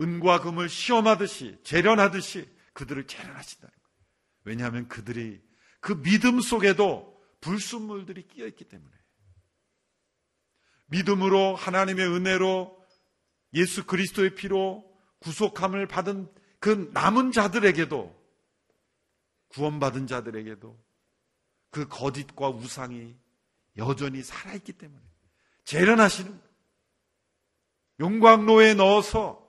은과 0.00 0.40
금을 0.40 0.68
시험하듯이 0.68 1.58
재련하듯이 1.62 2.48
그들을 2.72 3.06
재련하신다는 3.06 3.70
거예요. 3.72 4.06
왜냐하면 4.44 4.88
그들이 4.88 5.40
그 5.80 6.02
믿음 6.02 6.40
속에도 6.40 7.22
불순물들이 7.40 8.26
끼어 8.26 8.46
있기 8.46 8.64
때문에 8.64 8.90
믿음으로 10.86 11.54
하나님의 11.54 12.06
은혜로 12.06 12.83
예수 13.54 13.86
그리스도의 13.86 14.34
피로 14.34 14.84
구속함을 15.20 15.86
받은 15.86 16.32
그 16.58 16.90
남은 16.92 17.32
자들에게도 17.32 18.24
구원받은 19.48 20.06
자들에게도 20.06 20.82
그 21.70 21.88
거짓과 21.88 22.50
우상이 22.50 23.16
여전히 23.76 24.22
살아있기 24.22 24.72
때문에 24.74 25.02
재련하시는. 25.64 26.42
용광로에 28.00 28.74
넣어서 28.74 29.44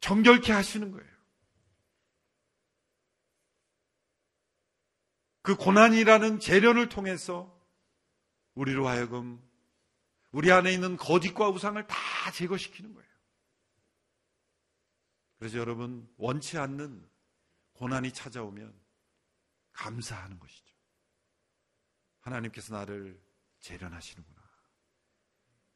정결케 0.00 0.52
하시는 0.52 0.92
거예요. 0.92 1.16
그 5.42 5.56
고난이라는 5.56 6.40
재련을 6.40 6.88
통해서 6.88 7.54
우리로 8.54 8.88
하여금 8.88 9.45
우리 10.32 10.52
안에 10.52 10.72
있는 10.72 10.96
거짓과 10.96 11.48
우상을 11.50 11.86
다 11.86 11.96
제거시키는 12.32 12.94
거예요. 12.94 13.08
그래서 15.38 15.58
여러분 15.58 16.08
원치 16.16 16.58
않는 16.58 17.08
고난이 17.72 18.12
찾아오면 18.12 18.74
감사하는 19.72 20.38
것이죠. 20.38 20.74
하나님께서 22.20 22.74
나를 22.74 23.20
재련하시는구나. 23.60 24.36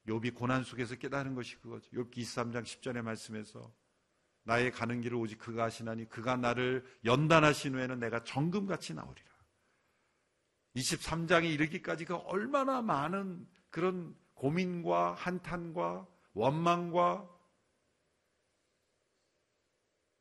욥이 0.06 0.34
고난 0.34 0.64
속에서 0.64 0.96
깨달은 0.96 1.34
것이 1.34 1.56
그거죠. 1.56 1.90
욥기 1.90 2.18
23장 2.18 2.62
10절의 2.62 3.02
말씀에서 3.02 3.72
나의 4.44 4.72
가는 4.72 5.00
길을 5.00 5.16
오직 5.16 5.38
그가 5.38 5.64
하시나니 5.64 6.08
그가 6.08 6.36
나를 6.36 6.84
연단하신 7.04 7.74
후에는 7.74 8.00
내가 8.00 8.24
정금같이 8.24 8.94
나오리라. 8.94 9.30
23장에 10.76 11.52
이르기까지 11.52 12.04
그 12.04 12.16
얼마나 12.16 12.80
많은 12.80 13.46
그런 13.68 14.16
고민과 14.40 15.12
한탄과 15.16 16.06
원망과 16.32 17.28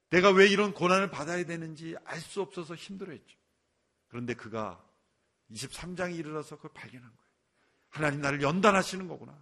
내가 0.09 0.31
왜 0.31 0.47
이런 0.47 0.73
고난을 0.73 1.09
받아야 1.09 1.45
되는지 1.45 1.95
알 2.03 2.19
수 2.19 2.41
없어서 2.41 2.75
힘들어했죠. 2.75 3.37
그런데 4.09 4.33
그가 4.33 4.83
23장에 5.51 6.17
이르러서 6.17 6.57
그걸 6.57 6.71
발견한 6.73 7.09
거예요. 7.09 7.31
하나님 7.91 8.19
나를 8.19 8.41
연단하시는 8.41 9.07
거구나. 9.07 9.41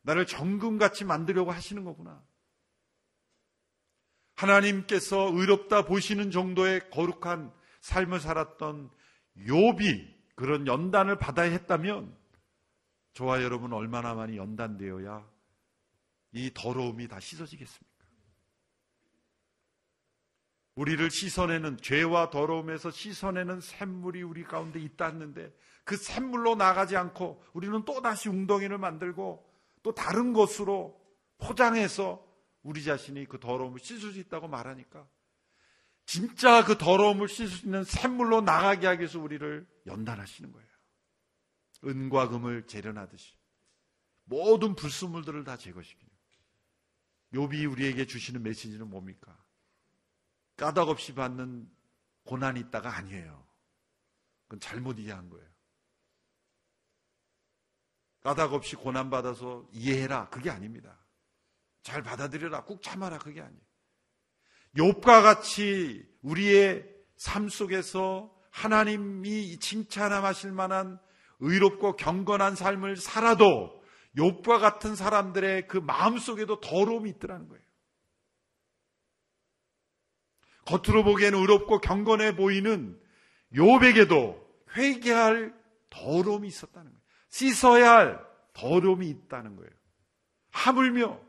나를 0.00 0.24
정금같이 0.26 1.04
만들려고 1.04 1.52
하시는 1.52 1.84
거구나. 1.84 2.24
하나님께서 4.36 5.32
의롭다 5.34 5.84
보시는 5.84 6.30
정도의 6.30 6.88
거룩한 6.90 7.52
삶을 7.82 8.20
살았던 8.20 8.90
욥이 9.36 10.14
그런 10.34 10.66
연단을 10.66 11.18
받아야 11.18 11.50
했다면 11.50 12.23
저와 13.14 13.42
여러분 13.42 13.72
얼마나 13.72 14.14
많이 14.14 14.36
연단되어야 14.36 15.24
이 16.32 16.50
더러움이 16.52 17.08
다 17.08 17.20
씻어지겠습니까? 17.20 17.94
우리를 20.74 21.08
씻어내는 21.08 21.78
죄와 21.78 22.30
더러움에서 22.30 22.90
씻어내는 22.90 23.60
샘물이 23.60 24.22
우리 24.22 24.42
가운데 24.42 24.80
있다는데 24.80 25.56
그 25.84 25.96
샘물로 25.96 26.56
나가지 26.56 26.96
않고 26.96 27.44
우리는 27.52 27.84
또 27.84 28.02
다시 28.02 28.28
웅덩이를 28.28 28.78
만들고 28.78 29.48
또 29.84 29.94
다른 29.94 30.32
것으로 30.32 31.00
포장해서 31.38 32.26
우리 32.62 32.82
자신이 32.82 33.26
그 33.26 33.38
더러움을 33.38 33.78
씻을 33.78 34.12
수 34.12 34.18
있다고 34.18 34.48
말하니까 34.48 35.06
진짜 36.06 36.64
그 36.64 36.76
더러움을 36.76 37.28
씻을 37.28 37.48
수 37.48 37.66
있는 37.66 37.84
샘물로 37.84 38.40
나가게 38.40 38.86
하기 38.88 39.00
위해서 39.00 39.20
우리를 39.20 39.66
연단하시는 39.86 40.50
거예요. 40.50 40.73
은과 41.84 42.28
금을 42.28 42.66
재련하듯이 42.66 43.34
모든 44.24 44.74
불순물들을 44.74 45.44
다 45.44 45.56
제거시키는 45.56 46.12
욥이 47.34 47.70
우리에게 47.70 48.06
주시는 48.06 48.42
메시지는 48.42 48.88
뭡니까? 48.88 49.36
까닭 50.56 50.88
없이 50.88 51.14
받는 51.14 51.68
고난이 52.24 52.60
있다가 52.60 52.96
아니에요. 52.96 53.46
그건 54.44 54.60
잘못 54.60 54.98
이해한 54.98 55.28
거예요. 55.28 55.48
까닭 58.22 58.54
없이 58.54 58.76
고난받아서 58.76 59.68
이해해라. 59.72 60.30
그게 60.30 60.48
아닙니다. 60.48 60.98
잘 61.82 62.02
받아들여라. 62.02 62.64
꾹 62.64 62.80
참아라. 62.80 63.18
그게 63.18 63.42
아니에요. 63.42 63.62
욥과 64.76 65.22
같이 65.22 66.08
우리의 66.22 66.88
삶 67.16 67.48
속에서 67.48 68.34
하나님이 68.50 69.58
칭찬하실 69.58 70.52
만한 70.52 70.98
의롭고 71.40 71.96
경건한 71.96 72.56
삶을 72.56 72.96
살아도 72.96 73.82
욥과 74.16 74.60
같은 74.60 74.94
사람들의 74.94 75.66
그 75.66 75.78
마음 75.78 76.18
속에도 76.18 76.60
더러움이 76.60 77.10
있더라는 77.10 77.48
거예요. 77.48 77.64
겉으로 80.66 81.04
보기에는 81.04 81.38
의롭고 81.38 81.80
경건해 81.80 82.36
보이는 82.36 83.00
욥에게도 83.52 84.42
회개할 84.76 85.54
더러움이 85.90 86.48
있었다는 86.48 86.90
거예요. 86.90 87.04
씻어야 87.28 87.92
할 87.92 88.26
더러움이 88.54 89.08
있다는 89.08 89.56
거예요. 89.56 89.70
하물며 90.50 91.20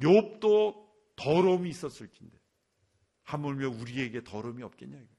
욥도 0.00 0.84
더러움이 1.16 1.68
있었을 1.70 2.08
텐데 2.08 2.36
하물며 3.22 3.68
우리에게 3.68 4.24
더러움이 4.24 4.62
없겠냐 4.62 4.96
이거예요. 4.96 5.14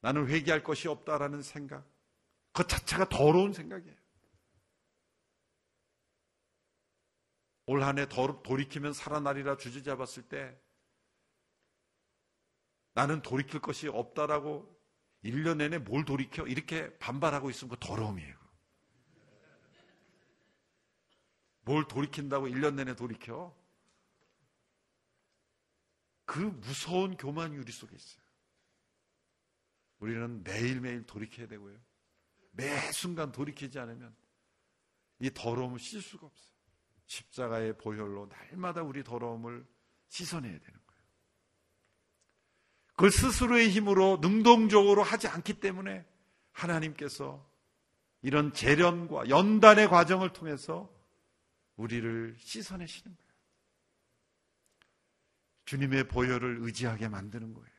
나는 0.00 0.28
회개할 0.28 0.62
것이 0.62 0.88
없다라는 0.88 1.42
생각 1.42 1.84
그 2.56 2.66
자체가 2.66 3.10
더러운 3.10 3.52
생각이에요. 3.52 3.94
올 7.66 7.82
한해 7.82 8.08
돌이키면 8.08 8.94
살아나리라 8.94 9.58
주저잡았을 9.58 10.22
때 10.30 10.58
나는 12.94 13.20
돌이킬 13.20 13.60
것이 13.60 13.88
없다라고 13.88 14.74
1년 15.22 15.58
내내 15.58 15.76
뭘 15.76 16.06
돌이켜? 16.06 16.46
이렇게 16.46 16.96
반발하고 16.96 17.50
있으면 17.50 17.76
그 17.76 17.76
더러움이에요. 17.78 18.34
뭘 21.60 21.86
돌이킨다고 21.86 22.46
1년 22.46 22.74
내내 22.74 22.96
돌이켜? 22.96 23.54
그 26.24 26.38
무서운 26.38 27.18
교만이 27.18 27.58
우리 27.58 27.70
속에 27.70 27.94
있어요. 27.94 28.24
우리는 29.98 30.42
매일매일 30.42 31.04
돌이켜야 31.04 31.46
되고요. 31.48 31.85
매 32.56 32.90
순간 32.92 33.32
돌이키지 33.32 33.78
않으면 33.78 34.14
이 35.20 35.30
더러움을 35.30 35.78
씻을 35.78 36.02
수가 36.02 36.26
없어요. 36.26 36.56
십자가의 37.06 37.78
보혈로 37.78 38.26
날마다 38.26 38.82
우리 38.82 39.04
더러움을 39.04 39.66
씻어내야 40.08 40.58
되는 40.58 40.80
거예요. 40.86 41.02
그 42.96 43.10
스스로의 43.10 43.70
힘으로 43.70 44.18
능동적으로 44.20 45.02
하지 45.02 45.28
않기 45.28 45.60
때문에 45.60 46.04
하나님께서 46.52 47.46
이런 48.22 48.52
재련과 48.52 49.28
연단의 49.28 49.88
과정을 49.88 50.32
통해서 50.32 50.92
우리를 51.76 52.36
씻어내시는 52.38 53.14
거예요. 53.14 53.26
주님의 55.66 56.08
보혈을 56.08 56.58
의지하게 56.62 57.08
만드는 57.08 57.52
거예요. 57.52 57.76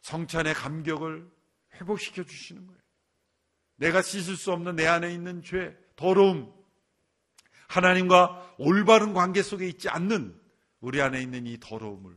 성찬의 0.00 0.54
감격을 0.54 1.30
회복시켜 1.74 2.24
주시는 2.24 2.66
거예요. 2.66 2.83
내가 3.76 4.02
씻을 4.02 4.36
수 4.36 4.52
없는 4.52 4.76
내 4.76 4.86
안에 4.86 5.12
있는 5.12 5.42
죄, 5.42 5.76
더러움, 5.96 6.52
하나님과 7.68 8.56
올바른 8.58 9.14
관계 9.14 9.42
속에 9.42 9.66
있지 9.68 9.88
않는 9.88 10.40
우리 10.80 11.00
안에 11.00 11.20
있는 11.20 11.46
이 11.46 11.58
더러움을 11.58 12.16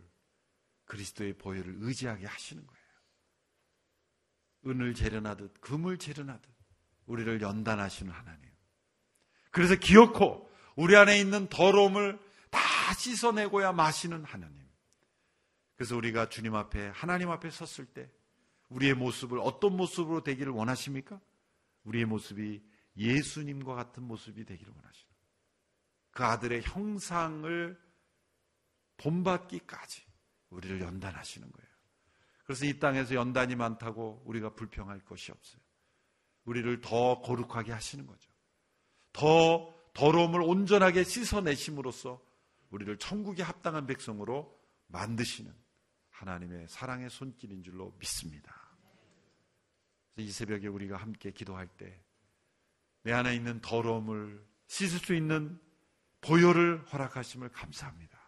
그리스도의 0.86 1.34
보혈을 1.34 1.78
의지하게 1.80 2.26
하시는 2.26 2.66
거예요. 2.66 2.78
은을 4.68 4.93
재련하듯 4.93 5.62
금을 5.62 5.97
재련하듯 5.97 6.49
우리를 7.05 7.41
연단하시는 7.41 8.12
하나님. 8.12 8.51
그래서 9.51 9.76
기어코 9.76 10.49
우리 10.76 10.95
안에 10.95 11.18
있는 11.20 11.47
더러움을 11.47 12.20
다 12.51 12.60
씻어내고야 12.93 13.72
마시는 13.72 14.24
하나님. 14.26 14.68
그래서 15.76 15.95
우리가 15.95 16.30
주님 16.30 16.55
앞에 16.55 16.89
하나님 16.89 17.32
앞에 17.32 17.49
섰을 17.49 17.86
때 17.86 18.10
우리의 18.70 18.93
모습을 18.95 19.39
어떤 19.39 19.78
모습으로 19.78 20.24
되기를 20.24 20.51
원하십니까? 20.51 21.20
우리의 21.88 22.06
모습이 22.06 22.62
예수님과 22.98 23.76
같은 23.76 24.04
모습이 24.04 24.46
되기를 24.46 24.74
원하시는 24.74 25.14
그 26.12 26.24
아들의 26.24 26.64
형상을 26.64 27.80
본받기까지 28.98 30.04
우리를 30.50 30.82
연단하시는 30.82 31.52
거예요. 31.52 31.70
그래서 32.44 32.66
이 32.66 32.80
땅에서 32.80 33.16
연단이 33.16 33.56
많다고 33.56 34.24
우리가 34.26 34.56
불평할 34.56 35.04
것이 35.06 35.32
없어요. 35.32 35.62
우리를 36.46 36.82
더 36.82 37.22
거룩하게 37.22 37.72
하시는 37.72 38.06
거죠. 38.08 38.32
더 39.14 39.74
더러움을 39.94 40.42
온전하게 40.42 41.04
씻어내심으로써 41.04 42.22
우리를 42.70 42.98
천국에 42.98 43.44
합당한 43.44 43.86
백성으로 43.86 44.58
만드시는 44.88 45.54
하나님의 46.10 46.68
사랑의 46.70 47.10
손길인 47.10 47.64
줄로 47.64 47.96
믿습니다. 48.00 48.66
이 50.18 50.32
새벽에 50.32 50.68
우리가 50.68 50.97
함께 50.97 51.32
기도할 51.32 51.68
때 51.68 52.07
내 53.07 53.13
안에 53.13 53.36
있는 53.36 53.61
더러움을 53.61 54.45
씻을 54.68 54.99
수 54.99 55.15
있는 55.15 55.57
보혈을 56.20 56.86
허락하심을 56.91 57.47
감사합니다. 57.53 58.20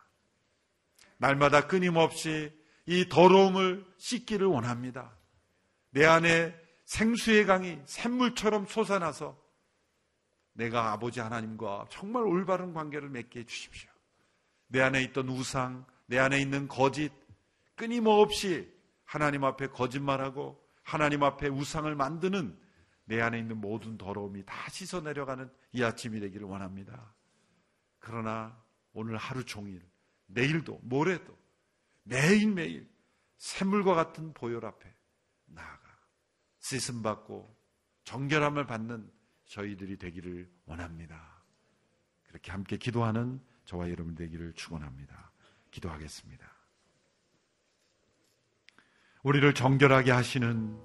날마다 1.17 1.67
끊임없이 1.67 2.49
이 2.85 3.09
더러움을 3.09 3.85
씻기를 3.97 4.47
원합니다. 4.47 5.17
내 5.89 6.05
안에 6.05 6.55
생수의 6.85 7.45
강이 7.45 7.77
샘물처럼 7.83 8.67
솟아나서 8.67 9.37
내가 10.53 10.93
아버지 10.93 11.19
하나님과 11.19 11.87
정말 11.89 12.23
올바른 12.23 12.73
관계를 12.73 13.09
맺게 13.09 13.41
해주십시오. 13.41 13.89
내 14.67 14.79
안에 14.79 15.03
있던 15.03 15.27
우상, 15.27 15.85
내 16.05 16.17
안에 16.19 16.39
있는 16.39 16.69
거짓, 16.69 17.11
끊임없이 17.75 18.71
하나님 19.03 19.43
앞에 19.43 19.67
거짓말하고 19.67 20.57
하나님 20.89 21.21
앞에 21.21 21.49
우상을 21.49 21.93
만드는 21.93 22.57
내 23.05 23.21
안에 23.21 23.37
있는 23.37 23.57
모든 23.57 23.95
더러움이 23.95 24.43
다 24.43 24.55
씻어 24.69 25.01
내려가는 25.01 25.47
이 25.71 25.83
아침이 25.83 26.19
되기를 26.19 26.47
원합니다. 26.47 27.13
그러나 27.99 28.59
오늘 28.93 29.15
하루 29.15 29.45
종일, 29.45 29.87
내일도, 30.25 30.79
모레도, 30.81 31.37
매일매일 32.03 32.89
샘물과 33.37 33.93
같은 33.93 34.33
보혈 34.33 34.65
앞에 34.65 34.91
나아가 35.45 35.95
씻음 36.57 37.03
받고 37.03 37.55
정결함을 38.05 38.65
받는 38.65 39.11
저희들이 39.45 39.97
되기를 39.97 40.51
원합니다. 40.65 41.43
그렇게 42.23 42.51
함께 42.51 42.77
기도하는 42.77 43.39
저와 43.65 43.91
여러분 43.91 44.15
되기를 44.15 44.53
축원합니다. 44.53 45.31
기도하겠습니다. 45.69 46.58
우리를 49.23 49.53
정결하게 49.53 50.11
하시는 50.11 50.77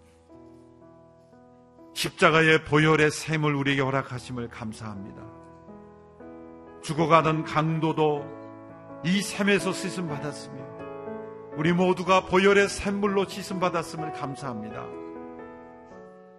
십자가의 1.94 2.64
보혈의 2.64 3.12
샘을 3.12 3.54
우리에게 3.54 3.80
허락하심을 3.80 4.48
감사합니다. 4.48 5.22
죽어가던 6.82 7.44
강도도 7.44 8.24
이 9.04 9.22
샘에서 9.22 9.72
씻음 9.72 10.08
받았으며 10.08 10.64
우리 11.56 11.72
모두가 11.72 12.26
보혈의 12.26 12.68
샘물로 12.68 13.26
씻음 13.26 13.60
받았음을 13.60 14.10
감사합니다. 14.12 14.84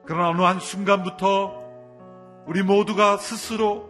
그러나 0.06 0.30
어느 0.30 0.42
한 0.42 0.60
순간부터 0.60 1.64
우리 2.46 2.62
모두가 2.62 3.16
스스로 3.16 3.90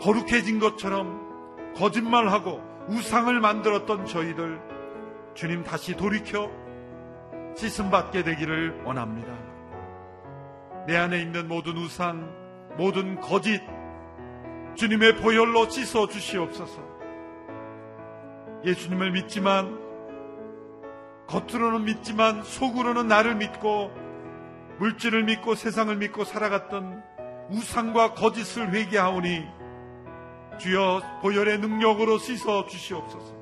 거룩해진 0.00 0.58
것처럼 0.58 1.74
거짓말하고 1.76 2.62
우상을 2.88 3.38
만들었던 3.38 4.06
저희들 4.06 4.60
주님 5.34 5.64
다시 5.64 5.94
돌이켜 5.96 6.61
씻음 7.54 7.90
받게 7.90 8.22
되기를 8.24 8.82
원합니다. 8.84 9.32
내 10.86 10.96
안에 10.96 11.20
있는 11.20 11.48
모든 11.48 11.76
우상, 11.76 12.28
모든 12.76 13.20
거짓, 13.20 13.60
주님의 14.74 15.16
보혈로 15.16 15.68
씻어 15.68 16.08
주시옵소서. 16.08 16.80
예수님을 18.64 19.12
믿지만, 19.12 19.78
겉으로는 21.28 21.84
믿지만, 21.84 22.42
속으로는 22.42 23.06
나를 23.06 23.36
믿고, 23.36 23.92
물질을 24.78 25.24
믿고 25.24 25.54
세상을 25.54 25.94
믿고 25.96 26.24
살아갔던 26.24 27.02
우상과 27.50 28.14
거짓을 28.14 28.72
회개하오니, 28.72 29.44
주여 30.58 31.02
보혈의 31.22 31.58
능력으로 31.58 32.18
씻어 32.18 32.66
주시옵소서. 32.66 33.41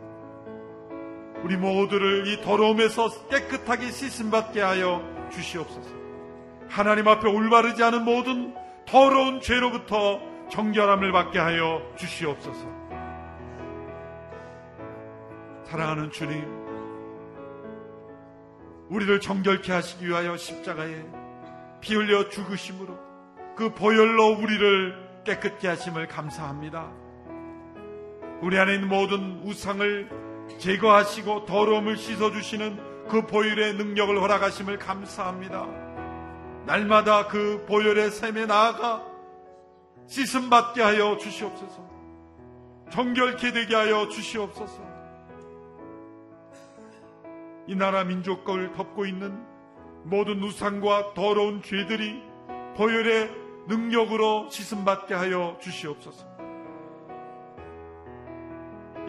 우리 1.43 1.57
모두를 1.57 2.27
이 2.27 2.41
더러움에서 2.43 3.29
깨끗하게 3.29 3.91
씻음받게 3.91 4.61
하여 4.61 5.03
주시옵소서. 5.33 5.91
하나님 6.69 7.09
앞에 7.09 7.29
올바르지 7.29 7.83
않은 7.83 8.05
모든 8.05 8.55
더러운 8.87 9.41
죄로부터 9.41 10.21
정결함을 10.51 11.13
받게 11.13 11.39
하여 11.39 11.83
주시옵소서. 11.97 12.81
사랑하는 15.65 16.11
주님, 16.11 16.45
우리를 18.89 19.21
정결케 19.21 19.73
하시기 19.73 20.07
위하여 20.07 20.37
십자가에 20.37 21.05
피 21.81 21.95
흘려 21.95 22.29
죽으심으로 22.29 22.99
그 23.57 23.73
보혈로 23.73 24.39
우리를 24.39 25.23
깨끗게 25.25 25.69
하심을 25.69 26.09
감사합니다. 26.09 26.91
우리 28.43 28.59
안에 28.59 28.75
있는 28.75 28.89
모든 28.89 29.41
우상을 29.45 30.09
제거하시고 30.59 31.47
더러움을 31.47 31.97
씻어주시는 31.97 33.09
그 33.09 33.27
보혈의 33.27 33.75
능력을 33.75 34.21
허락하심을 34.21 34.79
감사합니다. 34.79 35.67
날마다 36.67 37.27
그 37.27 37.65
보혈의 37.67 38.11
샘에 38.11 38.47
나아가 38.47 39.05
씻음 40.07 40.51
받게 40.51 40.83
하여 40.83 41.17
주시옵소서. 41.17 41.89
정결케 42.91 43.53
되게 43.53 43.75
하여 43.75 44.09
주시옵소서. 44.09 44.91
이 47.67 47.75
나라 47.75 48.05
민족을 48.05 48.73
덮고 48.73 49.07
있는 49.07 49.45
모든 50.05 50.43
우상과 50.43 51.15
더러운 51.15 51.63
죄들이 51.63 52.23
보혈의 52.77 53.31
능력으로 53.69 54.49
씻음 54.51 54.85
받게 54.85 55.15
하여 55.15 55.59
주시옵소서. 55.61 56.30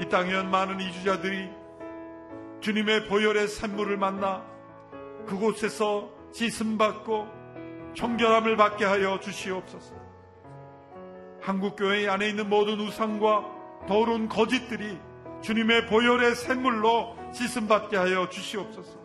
이 0.01 0.09
땅에 0.09 0.33
많은 0.41 0.79
이주자들이 0.79 1.47
주님의 2.59 3.07
보혈의 3.07 3.47
샘물을 3.47 3.97
만나 3.97 4.43
그곳에서 5.27 6.09
씻음 6.31 6.79
받고 6.79 7.27
정결함을 7.93 8.57
받게 8.57 8.83
하여 8.83 9.19
주시옵소서. 9.19 9.93
한국교회 11.41 12.07
안에 12.07 12.29
있는 12.29 12.49
모든 12.49 12.79
우상과 12.79 13.85
더러운 13.87 14.27
거짓들이 14.27 14.97
주님의 15.41 15.85
보혈의 15.85 16.33
샘물로 16.33 17.15
씻음 17.31 17.67
받게 17.67 17.95
하여 17.95 18.27
주시옵소서. 18.27 18.99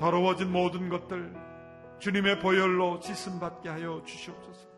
더러워진 0.00 0.50
모든 0.50 0.88
것들 0.88 1.32
주님의 2.00 2.40
보혈로 2.40 3.00
씻음 3.00 3.38
받게 3.38 3.68
하여 3.68 4.02
주시옵소서. 4.04 4.68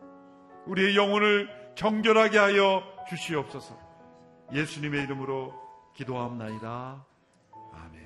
우리의 0.66 0.96
영혼을 0.96 1.48
정결하게 1.76 2.36
하여 2.36 2.82
주시옵소서. 3.08 3.81
예수님의 4.52 5.04
이름으로 5.04 5.54
기도합나이다. 5.94 7.04
아멘. 7.72 8.02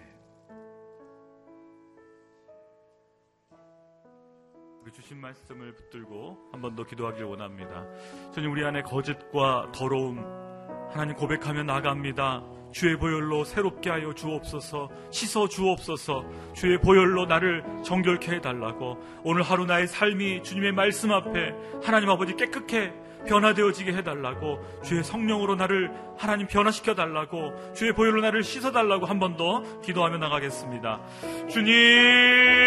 우리 4.83 4.93
주신 4.93 5.21
말씀을 5.21 5.75
붙들고 5.75 6.51
한 6.53 6.61
번 6.61 6.77
더 6.77 6.85
기도하기를 6.85 7.27
원합니다. 7.27 7.85
주님 8.33 8.53
우리 8.53 8.65
안에 8.65 8.83
거짓과 8.83 9.73
더러움 9.75 10.19
하나님 10.91 11.17
고백하며 11.17 11.65
나갑니다. 11.65 12.45
주의 12.73 12.97
보혈로 12.97 13.45
새롭게 13.45 13.91
하여 13.91 14.13
주옵소서, 14.13 14.91
씻어 15.11 15.49
주옵소서, 15.49 16.53
주의 16.53 16.79
보혈로 16.79 17.27
나를 17.27 17.65
정결케 17.85 18.37
해달라고 18.37 18.99
오늘 19.25 19.43
하루 19.43 19.65
나의 19.67 19.87
삶이 19.89 20.43
주님의 20.43 20.73
말씀 20.73 21.11
앞에 21.11 21.55
하나님 21.83 22.11
아버지 22.11 22.35
깨끗해 22.37 22.93
변화되어지게 23.27 23.93
해달라고 23.93 24.59
주의 24.83 25.03
성령으로 25.05 25.55
나를 25.57 25.91
하나님 26.17 26.47
변화시켜 26.47 26.95
달라고 26.95 27.53
주의 27.75 27.93
보혈로 27.93 28.21
나를 28.23 28.43
씻어 28.43 28.73
달라고 28.73 29.07
한 29.07 29.19
번 29.19 29.37
더 29.37 29.63
기도하며 29.83 30.17
나가겠습니다. 30.19 31.01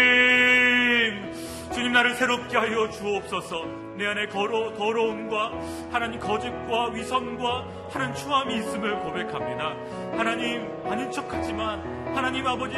주님, 0.00 1.32
주님 1.72 1.92
나를 1.92 2.14
새롭게 2.14 2.56
하여 2.56 2.88
주옵소서. 2.90 3.64
내 3.96 4.06
안에 4.06 4.26
거로, 4.26 4.72
더러움과 4.74 5.52
하나님 5.90 6.18
거짓과 6.20 6.90
위선과 6.92 7.66
하는 7.90 8.14
추함이 8.14 8.56
있음을 8.56 8.98
고백합니다. 9.00 9.74
하나님 10.16 10.66
아닌 10.86 11.10
척하지만 11.10 12.14
하나님 12.14 12.46
아버지 12.46 12.74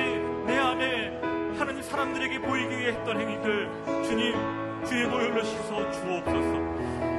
내 0.47 0.57
안에 0.59 1.21
하나님 1.59 1.83
사람들에게 1.83 2.41
보이기 2.41 2.79
위해 2.79 2.89
했던 2.93 3.21
행위들 3.21 3.69
주님 4.05 4.35
주의 4.85 5.09
보혈로 5.09 5.43
씻어 5.45 5.91
주옵소서. 5.93 6.62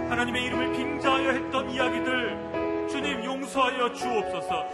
하나님의 0.10 0.43
이름을 0.45 0.72
빙자하여 0.74 1.30
했던 1.32 1.70
이야기들 1.70 2.88
주님 2.89 3.24
용서하여 3.24 3.93
주옵소서. 3.93 4.68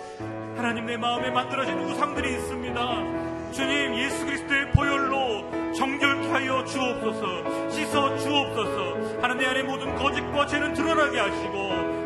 하나님 0.55 0.85
내 0.85 0.97
마음에 0.97 1.29
만들어진 1.29 1.79
우상들이 1.79 2.31
있습니다. 2.31 3.29
주님 3.51 3.95
예수 3.95 4.25
그리스도의 4.25 4.71
보혈로 4.71 5.73
정결케 5.73 6.29
하여 6.29 6.63
주옵소서 6.65 7.69
씻어 7.69 8.17
주옵소서 8.17 9.21
하나님 9.21 9.47
안에 9.49 9.63
모든 9.63 9.95
거짓과 9.95 10.45
죄는 10.45 10.73
드러나게 10.73 11.19
하시고 11.19 11.57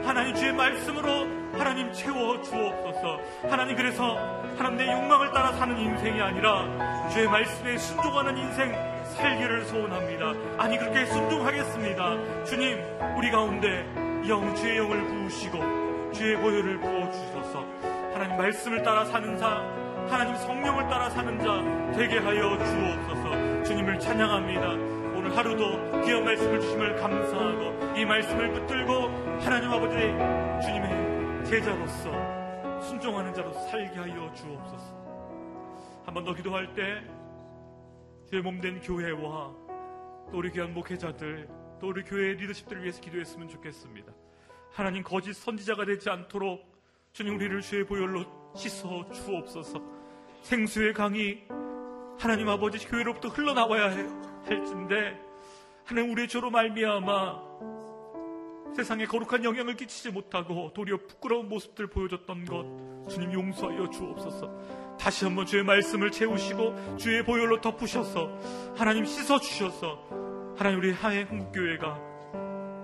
하나님 0.05 0.35
주의 0.35 0.53
말씀으로 0.53 1.42
하나님 1.57 1.91
채워 1.91 2.41
주옵소서. 2.41 3.19
하나님 3.49 3.75
그래서 3.75 4.17
하나님 4.57 4.77
내 4.77 4.91
욕망을 4.91 5.31
따라 5.31 5.51
사는 5.53 5.77
인생이 5.77 6.21
아니라 6.21 6.65
주의 7.09 7.27
말씀에 7.27 7.77
순종하는 7.77 8.37
인생 8.37 8.73
살기를 9.15 9.65
소원합니다. 9.65 10.33
아니 10.57 10.77
그렇게 10.77 11.05
순종하겠습니다. 11.05 12.43
주님 12.45 12.79
우리 13.17 13.29
가운데 13.29 13.85
영 14.27 14.53
주의 14.55 14.77
영을 14.77 15.05
부으시고 15.05 16.11
주의 16.11 16.35
보혈을 16.37 16.79
부어 16.79 17.11
주셔서. 17.11 17.65
하나님 18.13 18.37
말씀을 18.37 18.83
따라 18.83 19.05
사는 19.05 19.37
자 19.37 19.63
하나님 20.09 20.35
성령을 20.35 20.87
따라 20.87 21.09
사는 21.09 21.39
자 21.39 21.93
되게 21.95 22.17
하여 22.17 22.57
주옵소서. 22.57 23.63
주님을 23.63 23.99
찬양합니다. 23.99 24.69
오늘 25.15 25.37
하루도 25.37 26.01
귀한 26.01 26.25
말씀을 26.25 26.59
주심을 26.59 26.95
감사하고 26.95 27.95
이 27.95 28.05
말씀을 28.05 28.51
붙들고 28.51 29.39
하나님 29.41 29.71
아버지 29.71 29.95
주님의 30.65 31.12
제자로서 31.53 32.81
순종하는 32.81 33.31
자로 33.31 33.53
살게 33.53 33.95
하여 33.99 34.33
주옵소서. 34.33 35.03
한 36.03 36.15
번 36.15 36.25
더 36.25 36.33
기도할 36.33 36.73
때 36.73 37.03
주의 38.27 38.41
몸된 38.41 38.81
교회와 38.81 39.53
또 40.31 40.37
우리 40.39 40.51
귀한 40.51 40.73
목회자들 40.73 41.47
또 41.79 41.89
우리 41.89 42.01
교회 42.05 42.33
리더십들을 42.33 42.81
위해서 42.81 42.99
기도했으면 43.01 43.49
좋겠습니다. 43.49 44.11
하나님 44.71 45.03
거짓 45.03 45.33
선지자가 45.33 45.85
되지 45.85 46.09
않도록 46.09 46.65
주님 47.11 47.35
우리를 47.35 47.61
주의 47.61 47.85
보혈로 47.85 48.25
씻어 48.55 49.07
주옵소서. 49.11 49.79
생수의 50.41 50.93
강이 50.95 51.43
하나님 52.17 52.49
아버지 52.49 52.83
교회로부터 52.87 53.27
흘러나와야 53.27 53.91
할진데 54.47 55.19
하나님 55.85 56.13
우리의 56.13 56.27
죄로 56.27 56.49
말미암아 56.49 57.72
세상에 58.75 59.05
거룩한 59.05 59.43
영향을 59.43 59.75
끼치지 59.75 60.11
못하고 60.11 60.71
도리어 60.73 60.97
부끄러운 61.07 61.47
모습들 61.47 61.87
보여줬던 61.87 62.45
것 62.45 63.09
주님 63.09 63.33
용서하여 63.33 63.89
주옵소서. 63.89 64.97
다시 64.99 65.25
한번 65.25 65.45
주의 65.45 65.63
말씀을 65.63 66.11
채우시고 66.11 66.97
주의 66.97 67.23
보혈로 67.23 67.61
덮으셔서 67.61 68.73
하나님 68.75 69.05
씻어 69.05 69.39
주셔서 69.39 69.99
하나님 70.57 70.79
우리 70.79 70.91
하해 70.91 71.23
한국교회가 71.23 71.99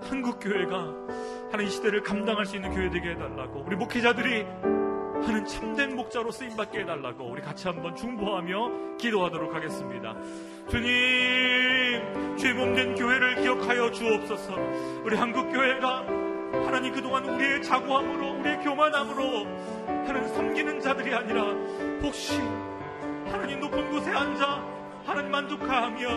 한국교회가 0.02 0.94
하나님 1.50 1.66
이 1.66 1.70
시대를 1.70 2.02
감당할 2.02 2.46
수 2.46 2.56
있는 2.56 2.72
교회 2.72 2.90
되게 2.90 3.10
해달라고 3.10 3.64
우리 3.66 3.76
목회자들이 3.76 4.79
하는 5.22 5.44
참된 5.44 5.96
목자로 5.96 6.30
쓰임받게 6.30 6.80
해달라고 6.80 7.24
우리 7.24 7.42
같이 7.42 7.68
한번 7.68 7.94
중보하며 7.94 8.96
기도하도록 8.98 9.54
하겠습니다. 9.54 10.14
주님, 10.68 12.36
죄 12.36 12.52
몸된 12.52 12.94
교회를 12.94 13.42
기억하여 13.42 13.90
주옵소서. 13.90 14.54
우리 15.04 15.16
한국교회가 15.16 16.06
하나님 16.52 16.92
그동안 16.92 17.24
우리의 17.24 17.62
자고함으로, 17.62 18.40
우리의 18.40 18.60
교만함으로 18.60 19.46
하는 19.86 20.28
섬기는 20.28 20.80
자들이 20.80 21.14
아니라 21.14 21.44
혹시 22.02 22.40
하나님 23.30 23.60
높은 23.60 23.90
곳에 23.90 24.10
앉아 24.10 24.80
하나님 25.04 25.30
만족하며 25.30 26.08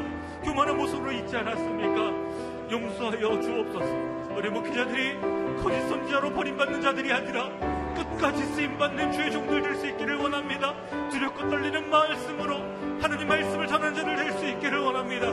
교만한 0.44 0.78
모습으로 0.78 1.12
있지 1.12 1.38
않았습니까? 1.38 2.72
용서하여 2.72 3.42
주옵소서. 3.42 4.36
우리 4.36 4.50
목회자들이 4.50 5.20
거짓 5.62 5.80
선지자로 5.88 6.32
버림받는 6.32 6.82
자들이 6.82 7.12
아니라 7.12 7.73
끝까지 7.94 8.44
쓰임받는 8.44 9.12
주의 9.12 9.32
종들 9.32 9.62
될 9.62 9.76
수 9.76 9.88
있기를 9.88 10.16
원합니다. 10.18 10.74
두렵고 11.10 11.50
떨리는 11.50 11.90
말씀으로 11.90 12.58
하나님 13.02 13.28
말씀을 13.28 13.68
전하는 13.68 13.96
자들 13.96 14.16
될 14.16 14.32
수 14.34 14.46
있기를 14.48 14.80
원합니다. 14.80 15.28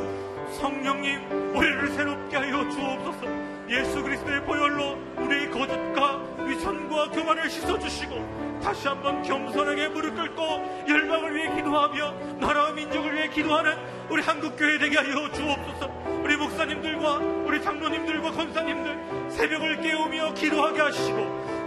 성령님, 0.59 1.55
우리를 1.55 1.89
새롭게 1.91 2.37
하여 2.37 2.69
주옵소서. 2.69 3.27
예수 3.69 4.03
그리스도의 4.03 4.45
보혈로 4.45 4.99
우리의 5.19 5.51
거짓과 5.51 6.21
위선과 6.51 7.11
교만을 7.11 7.49
씻어주시고 7.49 8.61
다시 8.63 8.89
한번 8.89 9.23
겸손하게 9.23 9.89
무릎 9.89 10.17
꿇고 10.17 10.85
열방을 10.89 11.37
위해 11.37 11.55
기도하며 11.55 12.13
나라와 12.41 12.73
민족을 12.73 13.15
위해 13.15 13.29
기도하는 13.29 13.73
우리 14.11 14.23
한국교회 14.23 14.79
되게 14.79 14.99
하여 14.99 15.31
주옵소서. 15.31 15.89
우리 16.23 16.37
목사님들과 16.37 17.17
우리 17.47 17.63
장로님들과 17.63 18.33
권사님들 18.33 19.31
새벽을 19.31 19.81
깨우며 19.81 20.35
기도하게 20.35 20.81
하시고 20.81 21.19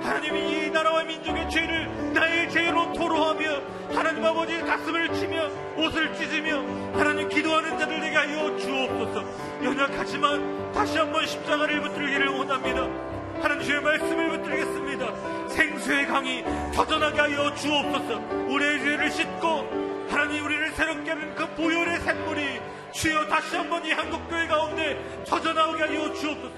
하나님이 0.04 0.68
이 0.68 0.70
나라와 0.70 1.04
민족의 1.04 1.50
죄를 1.50 2.14
나의 2.14 2.50
죄로 2.52 2.92
토로하며 2.94 3.62
하나님 3.96 4.26
아버지 4.26 4.60
가슴을 4.60 5.14
치며 5.14 5.50
옷을 5.78 6.14
찢으며 6.14 6.62
하나님 6.94 7.30
기도하는 7.30 7.80
자들 7.80 8.00
되게 8.02 8.16
하여 8.16 8.58
주옵소서 8.58 9.24
연약하지만 9.64 10.72
다시 10.74 10.98
한번 10.98 11.26
십자가를 11.26 11.82
붙들기를 11.82 12.28
원합니다 12.28 13.13
하나님 13.44 13.62
주의 13.66 13.82
말씀을 13.82 14.30
붙들겠습니다 14.30 15.50
생수의 15.50 16.08
강이 16.08 16.46
터져나게 16.74 17.20
하여 17.20 17.54
주옵소서 17.54 18.18
우리의 18.48 18.80
죄를 18.80 19.12
씻고 19.12 20.08
하나님 20.10 20.46
우리를 20.46 20.72
새롭게 20.72 21.10
하는 21.10 21.36
그 21.36 21.46
보혈의 21.56 22.00
샘물이 22.00 22.62
주여 22.94 23.28
다시 23.28 23.58
한번 23.58 23.86
이 23.86 23.92
한국교회 23.92 24.48
가운데 24.48 25.24
터져나오게 25.28 25.84
하여 25.84 26.14
주옵소서 26.14 26.54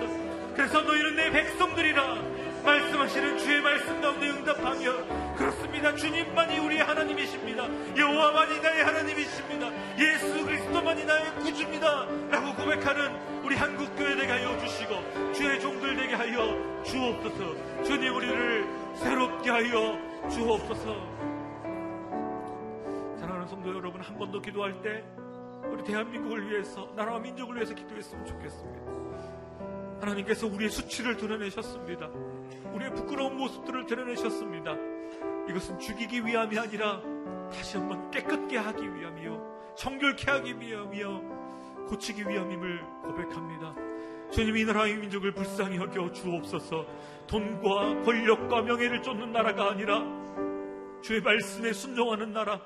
그래서 0.53 0.81
너희는 0.83 1.15
내 1.15 1.31
백성들이라 1.31 2.17
말씀하시는 2.63 3.38
주의 3.39 3.61
말씀 3.61 3.99
가운데 4.01 4.27
응답하며 4.27 5.36
그렇습니다. 5.36 5.95
주님만이 5.95 6.57
우리의 6.59 6.83
하나님이십니다. 6.83 7.67
여호와만이 7.95 8.59
나의 8.59 8.83
하나님이십니다. 8.83 9.69
예수 9.99 10.45
그리스도만이 10.45 11.05
나의 11.05 11.36
구주입니다. 11.36 12.07
라고 12.31 12.55
고백하는 12.55 13.34
우리 13.45 13.55
한국교회 13.55 14.15
되게 14.15 14.31
하여 14.31 14.57
주시고 14.57 15.33
주의 15.33 15.59
종들 15.59 15.95
되게 15.95 16.15
하여 16.15 16.83
주옵소서 16.83 17.83
주님 17.83 18.15
우리를 18.15 18.65
새롭게 18.95 19.49
하여 19.51 19.97
주옵소서 20.29 21.15
사랑하는 23.19 23.47
성도 23.47 23.73
여러분 23.75 24.01
한 24.01 24.17
번 24.17 24.31
더 24.31 24.39
기도할 24.41 24.81
때 24.81 25.03
우리 25.69 25.83
대한민국을 25.83 26.49
위해서 26.49 26.89
나라와 26.95 27.19
민족을 27.19 27.55
위해서 27.55 27.73
기도했으면 27.73 28.25
좋겠습니다. 28.25 28.91
하나님께서 30.01 30.47
우리의 30.47 30.69
수치를 30.69 31.17
드러내셨습니다. 31.17 32.07
우리의 32.73 32.93
부끄러운 32.93 33.37
모습들을 33.37 33.85
드러내셨습니다. 33.85 34.75
이것은 35.49 35.79
죽이기 35.79 36.25
위함이 36.25 36.57
아니라 36.57 37.01
다시 37.51 37.77
한번 37.77 38.09
깨끗게 38.11 38.57
하기 38.57 38.93
위함이요. 38.95 39.73
정결케 39.75 40.31
하기 40.31 40.59
위함이요. 40.59 41.44
고치기 41.88 42.27
위함임을 42.27 42.81
고백합니다. 43.03 43.75
주님 44.31 44.57
이 44.57 44.65
나라의 44.65 44.95
민족을 44.97 45.33
불쌍히 45.33 45.77
여겨 45.77 46.11
주옵소서. 46.11 46.86
돈과 47.27 48.03
권력과 48.03 48.61
명예를 48.61 49.01
쫓는 49.01 49.31
나라가 49.31 49.71
아니라 49.71 50.03
주의 51.01 51.21
말씀에 51.21 51.73
순종하는 51.73 52.33
나라 52.33 52.59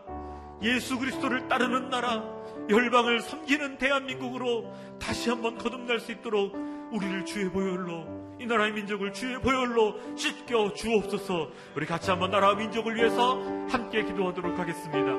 예수 0.62 0.98
그리스도를 1.00 1.48
따르는 1.48 1.90
나라 1.90 2.24
열방을 2.70 3.22
섬기는 3.22 3.78
대한민국으로 3.78 4.72
다시 5.00 5.30
한번 5.30 5.58
거듭날 5.58 6.00
수 6.00 6.12
있도록 6.12 6.54
우리를 6.92 7.26
주의 7.26 7.50
보혈로 7.50 8.38
이 8.40 8.46
나라의 8.46 8.72
민족을 8.74 9.12
주의 9.12 9.40
보혈로 9.40 10.16
씻겨 10.16 10.74
주옵소서. 10.74 11.50
우리 11.76 11.86
같이 11.86 12.10
한번 12.10 12.32
나라와 12.32 12.56
민족을 12.56 12.96
위해서 12.96 13.40
함께 13.70 14.04
기도하도록 14.04 14.58
하겠습니다. 14.58 15.14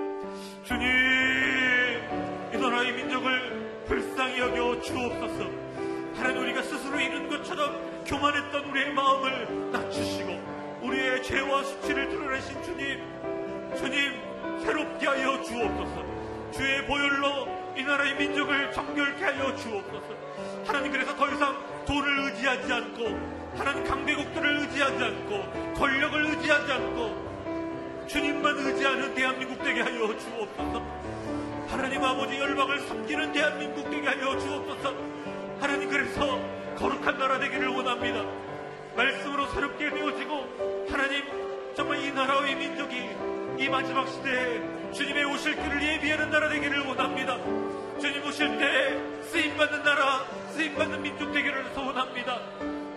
주님 0.64 0.86
이 2.54 2.56
나라의 2.56 2.92
민족을 2.92 3.49
불쌍히 3.90 4.38
여겨 4.38 4.80
주옵소서. 4.82 5.50
하나님 6.14 6.42
우리가 6.42 6.62
스스로 6.62 7.00
이룬 7.00 7.28
것처럼 7.28 8.04
교만했던 8.06 8.66
우리의 8.66 8.92
마음을 8.92 9.72
낮추시고 9.72 10.78
우리의 10.82 11.24
죄와 11.24 11.64
수치를 11.64 12.08
드러내신 12.08 12.62
주님 12.62 13.02
주님 13.76 14.12
새롭게 14.60 15.08
하여 15.08 15.42
주옵소서. 15.42 16.04
주의 16.52 16.86
보혈로 16.86 17.48
이 17.76 17.82
나라의 17.82 18.14
민족을 18.14 18.70
정결케 18.70 19.24
하여 19.24 19.56
주옵소서. 19.56 20.06
하나님 20.68 20.92
그래서 20.92 21.16
더 21.16 21.26
이상 21.26 21.56
돈을 21.84 22.26
의지하지 22.26 22.72
않고 22.72 23.04
하나님 23.58 23.82
강대국들을 23.82 24.58
의지하지 24.60 25.02
않고 25.02 25.74
권력을 25.74 26.26
의지하지 26.26 26.72
않고 26.72 28.06
주님만 28.06 28.56
의지하는 28.56 29.14
대한민국 29.16 29.60
되게 29.64 29.80
하여 29.80 30.16
주옵소서 30.16 30.99
하나님 31.70 32.04
아버지 32.04 32.38
열방을 32.38 32.80
섬기는 32.80 33.32
대한민국 33.32 33.90
되게 33.90 34.06
하여 34.08 34.38
주옵소서 34.38 34.94
하나님 35.60 35.88
그래서 35.88 36.40
거룩한 36.76 37.18
나라 37.18 37.38
되기를 37.38 37.68
원합니다 37.68 38.24
말씀으로 38.96 39.46
새롭게 39.48 39.90
되어지고 39.90 40.86
하나님 40.90 41.24
정말 41.74 42.02
이 42.02 42.12
나라의 42.12 42.56
민족이 42.56 43.10
이 43.58 43.68
마지막 43.68 44.08
시대에 44.08 44.92
주님의 44.92 45.24
오실 45.24 45.54
길을 45.56 45.82
예비하는 45.82 46.30
나라 46.30 46.48
되기를 46.48 46.80
원합니다 46.80 47.38
주님 48.00 48.24
오실 48.24 48.58
때 48.58 49.20
쓰임받는 49.30 49.82
나라, 49.82 50.24
쓰임받는 50.54 51.02
민족 51.02 51.30
되기를 51.32 51.66
소원합니다. 51.74 52.40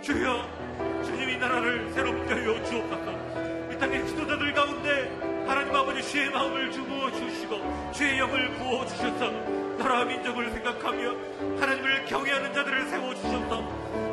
주여, 0.02 1.04
주님 1.04 1.30
이 1.30 1.38
나라를 1.38 1.92
새롭게 1.92 2.34
하여 2.34 2.64
주옵소서. 2.64 3.70
이 3.70 3.78
땅의 3.78 4.08
지도자들 4.08 4.54
가운데 4.54 5.12
하나님 5.46 5.76
아버지 5.76 6.02
주의 6.10 6.30
마음을 6.30 6.72
주부어 6.72 7.12
주시고 7.54 7.92
주의 7.92 8.18
영을 8.18 8.50
부어 8.54 8.86
주셔서 8.86 9.30
나라와 9.78 10.06
민족을 10.06 10.50
생각하며 10.52 11.60
하나님을 11.60 12.06
경외하는 12.06 12.54
자들을 12.54 12.88
세워 12.88 13.14
주셔서 13.16 13.62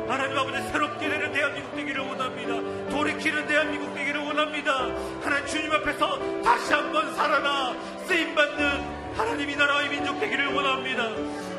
하나님 0.07 0.37
아버지 0.37 0.61
새롭게 0.69 1.09
되는 1.09 1.31
대한민국 1.31 1.75
되기를 1.75 2.01
원합니다. 2.01 2.89
돌이키는 2.89 3.47
대한민국 3.47 3.93
되기를 3.95 4.21
원합니다. 4.21 4.87
하나님 5.23 5.45
주님 5.47 5.71
앞에서 5.71 6.41
다시 6.41 6.73
한번 6.73 7.13
살아나 7.15 7.73
쓰임받는 8.07 9.15
하나님이 9.15 9.55
나라의 9.55 9.89
민족 9.89 10.19
되기를 10.19 10.53
원합니다. 10.53 11.09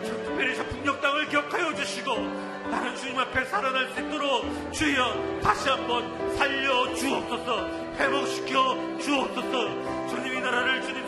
특별히 0.03 0.57
저 0.57 0.65
북녘 0.65 1.01
땅을 1.01 1.29
기억하여 1.29 1.75
주시고 1.75 2.15
나는 2.71 2.97
주님 2.97 3.19
앞에 3.19 3.45
살아날 3.47 3.89
수 3.91 4.01
있도록 4.01 4.73
주여 4.73 5.41
다시 5.43 5.69
한번 5.69 6.37
살려 6.37 6.95
주옵소서 6.95 7.69
회복시켜 7.99 8.99
주옵소서 8.99 10.09
주님이 10.09 10.41
나라를 10.41 10.83
주님 10.83 11.02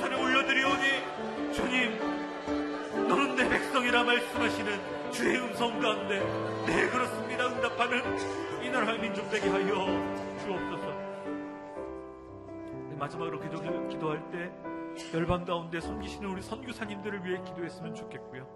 올려드리오니 0.44 1.52
주님 1.52 3.08
너는 3.08 3.36
내 3.36 3.48
백성이라 3.48 4.04
말씀하시는 4.04 5.10
주의 5.10 5.38
음성 5.38 5.80
가운데 5.80 6.20
네 6.66 6.88
그렇습니다 6.88 7.46
응답하는 7.46 8.02
이 8.62 8.68
나라의 8.68 9.00
민족 9.00 9.28
되게 9.30 9.48
하여 9.48 9.66
주옵소서 10.38 10.86
네, 12.90 12.96
마지막으로 12.98 13.40
기도, 13.40 13.88
기도할 13.88 14.30
때 14.30 14.52
열방 15.12 15.44
가운데 15.44 15.80
섬기시는 15.80 16.28
우리 16.28 16.42
선교사님들을 16.42 17.24
위해 17.24 17.42
기도했으면 17.42 17.96
좋겠고요. 17.96 18.46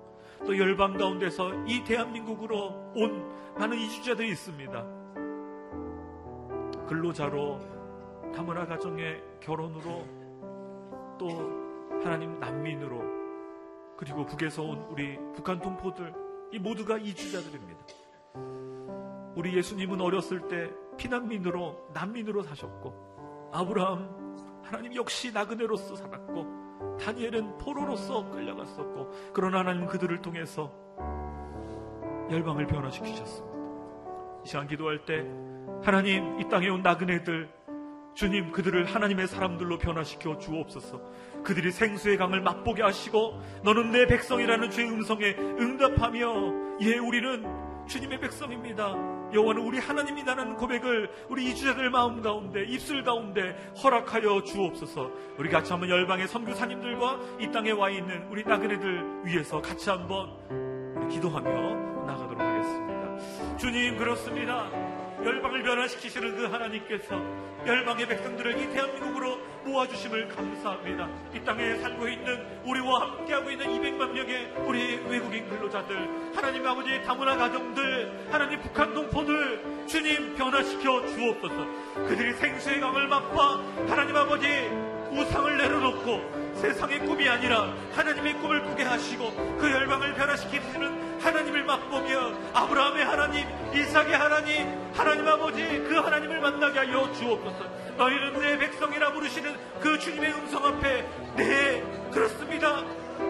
또 0.47 0.57
열방 0.57 0.97
가운데서 0.97 1.53
이 1.66 1.82
대한민국으로 1.82 2.93
온 2.95 3.28
많은 3.59 3.76
이주자들이 3.76 4.30
있습니다. 4.30 4.86
근로자로 6.86 7.59
다문화 8.32 8.66
가정의 8.66 9.20
결혼으로 9.41 10.07
또 11.18 11.57
하나님 12.03 12.38
난민으로 12.38 13.03
그리고 13.96 14.24
북에서 14.24 14.62
온 14.62 14.78
우리 14.90 15.18
북한 15.34 15.61
동포들 15.61 16.12
이 16.53 16.59
모두가 16.59 16.99
이주자들입니다. 16.99 17.80
우리 19.34 19.57
예수님은 19.57 20.01
어렸을 20.01 20.49
때 20.49 20.70
피난민으로 20.96 21.90
난민으로 21.94 22.42
사셨고 22.42 23.51
아브라함 23.53 24.62
하나님 24.62 24.94
역시 24.94 25.32
나그네로서 25.32 25.96
살았고 25.96 26.96
다니엘은 27.01 27.59
포로로서 27.59 28.28
끌려갔었고 28.30 29.32
그러나 29.32 29.61
하나님 29.61 29.86
그들을 29.86 30.20
통해서 30.20 30.72
열방을 32.30 32.66
변화시키셨습니다. 32.66 33.59
이 34.44 34.49
시간 34.49 34.66
기도할 34.66 35.05
때 35.05 35.24
하나님 35.82 36.40
이 36.40 36.49
땅에 36.49 36.68
온 36.68 36.82
나그네들 36.82 37.49
주님 38.14 38.51
그들을 38.51 38.84
하나님의 38.84 39.28
사람들로 39.28 39.78
변화시켜 39.78 40.38
주옵소서. 40.38 41.01
그들이 41.45 41.70
생수의 41.70 42.16
강을 42.16 42.41
맛보게 42.41 42.82
하시고 42.82 43.41
너는 43.64 43.91
내 43.91 44.07
백성이라는 44.07 44.70
주의 44.70 44.89
음성에 44.91 45.34
응답하며 45.39 46.78
예 46.82 46.99
우리는 46.99 47.45
주님의 47.86 48.20
백성입니다. 48.20 48.95
여호와는 49.32 49.62
우리 49.62 49.78
하나님이라는 49.78 50.57
고백을 50.57 51.11
우리 51.28 51.51
이주자들 51.51 51.91
마음 51.91 52.22
가운데 52.22 52.64
입술 52.64 53.03
가운데 53.03 53.57
허락하여 53.82 54.43
주옵소서. 54.43 55.11
우리 55.39 55.49
같이 55.49 55.72
한번 55.72 55.89
열방의 55.89 56.28
선교사님들과 56.28 57.18
이 57.41 57.51
땅에 57.51 57.70
와 57.70 57.91
있는 57.91 58.26
우리 58.30 58.45
나그네들 58.45 59.24
위해서 59.24 59.61
같이 59.61 59.89
한번 59.89 61.09
기도하며 61.09 62.05
나가도록 62.07 62.41
하겠습니다. 62.41 63.57
주님 63.57 63.97
그렇습니다. 63.97 64.70
열방을 65.24 65.62
변화시키시는 65.62 66.36
그 66.36 66.45
하나님께서 66.45 67.20
열방의 67.66 68.07
백성들을 68.07 68.61
이 68.61 68.72
대한민국으로 68.72 69.39
모아주심을 69.68 70.28
감사합니다. 70.28 71.08
이 71.34 71.44
땅에 71.44 71.76
살고 71.76 72.08
있는 72.08 72.44
우리와 72.64 73.02
함께하고 73.02 73.50
있는 73.50 73.66
200만 73.66 74.10
명의 74.12 74.52
우리 74.64 74.96
외국인 75.08 75.48
근로자들, 75.48 76.32
하나님 76.34 76.66
아버지 76.66 77.02
다문화 77.04 77.36
가정들, 77.36 78.28
하나님 78.30 78.60
북한 78.60 78.92
동포들, 78.94 79.86
주님 79.86 80.34
변화시켜 80.34 81.06
주옵소서. 81.06 81.66
그들이 82.06 82.32
생수의 82.34 82.80
강을 82.80 83.08
맛봐 83.08 83.60
하나님 83.88 84.16
아버지 84.16 84.46
우상을 85.10 85.56
내려놓고 85.56 86.38
세상의 86.56 87.00
꿈이 87.00 87.28
아니라 87.28 87.72
하나님의 87.94 88.34
꿈을 88.34 88.62
꾸게 88.64 88.82
하시고 88.82 89.30
그 89.58 89.70
열방을 89.70 90.14
변화시키시는 90.14 91.20
하나님을 91.20 91.64
맛보며 91.64 92.32
아브라함의 92.52 93.04
하나님, 93.04 93.46
이삭의 93.74 94.16
하나님, 94.16 94.90
하나님 94.94 95.28
아버지 95.28 95.62
그 95.88 95.96
하나님을 95.96 96.40
만나게 96.40 96.78
하여 96.78 97.12
주옵소서. 97.12 97.88
너희는 97.99 98.40
내 98.40 98.57
백성이라 98.59 99.12
부르시는 99.12 99.55
그 99.80 99.99
주님의 99.99 100.32
음성 100.32 100.64
앞에 100.64 101.05
네 101.36 101.82
그렇습니다. 102.12 102.84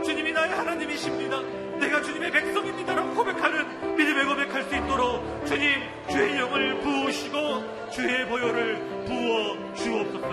주님이 0.04 0.32
나의 0.32 0.52
하나님이십니다. 0.52 1.40
내가 1.78 2.02
주님의 2.02 2.30
백성입니다라고 2.30 3.14
고백하는 3.14 3.96
믿음의 3.96 4.26
고백할 4.26 4.62
수 4.64 4.76
있도록 4.76 5.46
주님 5.46 5.80
주의 6.10 6.38
영을 6.38 6.80
부으시고 6.80 7.90
주의 7.90 8.26
보혈을 8.26 9.04
부어 9.06 9.74
주옵소서. 9.74 10.28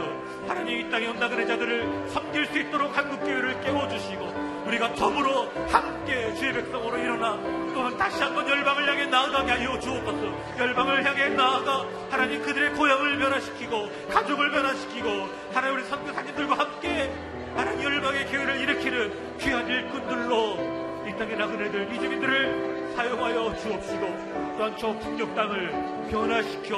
하나님 0.48 0.86
이 0.86 0.90
땅에 0.90 1.08
온다 1.08 1.30
그래 1.30 1.46
자들을 1.46 2.10
섬길 2.10 2.46
수 2.48 2.60
있도록 2.60 2.96
한국 2.96 3.22
교회를 3.22 3.62
깨워주시고 3.62 4.45
우리가 4.66 4.96
더불어 4.96 5.48
함께 5.68 6.34
주의 6.36 6.54
백성으로 6.54 6.98
일어나 6.98 7.38
또한 7.74 7.96
다시 7.98 8.22
한번 8.22 8.48
열방을 8.48 8.88
향해 8.88 9.06
나아가게 9.06 9.52
하여 9.52 9.80
주옵소서 9.80 10.58
열방을 10.58 11.06
향해 11.06 11.30
나아가 11.30 11.86
하나님 12.10 12.42
그들의 12.42 12.74
고향을 12.74 13.20
변화시키고 13.20 13.90
가족을 14.10 14.52
변화시키고 14.52 15.10
하나님 15.54 15.78
우리 15.78 15.84
선교사님들과 15.86 16.58
함께 16.58 17.14
하나님 17.56 17.84
열방의 17.84 18.26
교회를 18.28 18.62
일으키는 18.62 19.38
귀한 19.38 19.68
일꾼들로 19.68 20.86
이 21.08 21.18
땅의 21.18 21.38
나그네들 21.38 21.94
이주민들을 21.94 22.94
사용하여 22.96 23.56
주옵시고 23.58 24.56
또한 24.58 24.76
저 24.78 24.98
북녘 25.00 25.36
땅을 25.36 26.10
변화시켜 26.10 26.76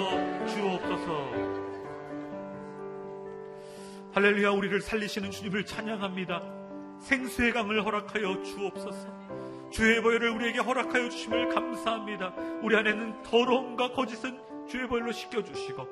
주옵소서 0.47 1.57
할렐루야 4.13 4.49
우리를 4.49 4.81
살리시는 4.81 5.29
주님을 5.29 5.65
찬양합니다. 5.65 6.56
생수의 7.07 7.53
강을 7.53 7.85
허락하여 7.85 8.43
주옵소서. 8.43 9.07
주의 9.69 10.01
보혈을 10.01 10.29
우리에게 10.29 10.59
허락하여 10.59 11.07
주심을 11.07 11.53
감사합니다. 11.53 12.33
우리 12.61 12.75
안에는 12.75 13.23
더러움과 13.23 13.93
거짓은 13.93 14.37
주의 14.67 14.85
보혈로 14.87 15.13
씻겨주시고 15.13 15.87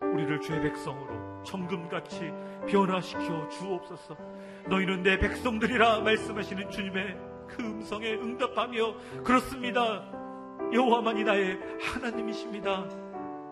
우리를 0.00 0.40
주의 0.40 0.60
백성으로 0.62 1.42
정금같이 1.42 2.32
변화시켜 2.68 3.48
주옵소서. 3.48 4.16
너희는 4.68 5.02
내 5.02 5.18
백성들이라 5.18 6.00
말씀하시는 6.00 6.70
주님의 6.70 7.18
그 7.48 7.62
음성에 7.62 8.14
응답하며 8.14 9.22
그렇습니다. 9.24 10.10
여호와만이 10.72 11.24
나의 11.24 11.58
하나님이십니다. 11.82 12.88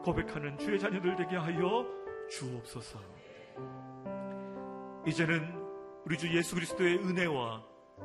고백하는 0.02 0.56
주의 0.58 0.78
자녀들 0.78 1.16
되게 1.16 1.36
하여 1.36 1.86
주옵소서. 2.30 2.98
이제는 5.06 5.63
우리 6.06 6.18
주 6.18 6.28
예수 6.36 6.54
그리스도의 6.54 6.98
은혜와 6.98 7.64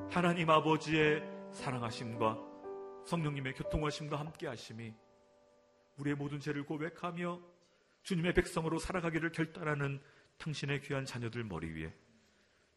하나님 0.10 0.50
아버지의 0.50 1.22
사랑하심과 1.52 2.40
성령님의 3.06 3.56
교통하심과 3.56 4.18
함께 4.18 4.48
하심이 4.48 4.94
우리의 5.98 6.16
모든 6.16 6.40
죄를 6.40 6.64
고백하며 6.64 7.42
주님의 8.04 8.34
백성으로 8.36 8.80
살아가기를 8.80 9.34
결단하는 9.34 10.00
당신의 10.38 10.80
귀한 10.84 11.04
자녀들 11.04 11.44
머리 11.44 11.70
위에 11.72 11.94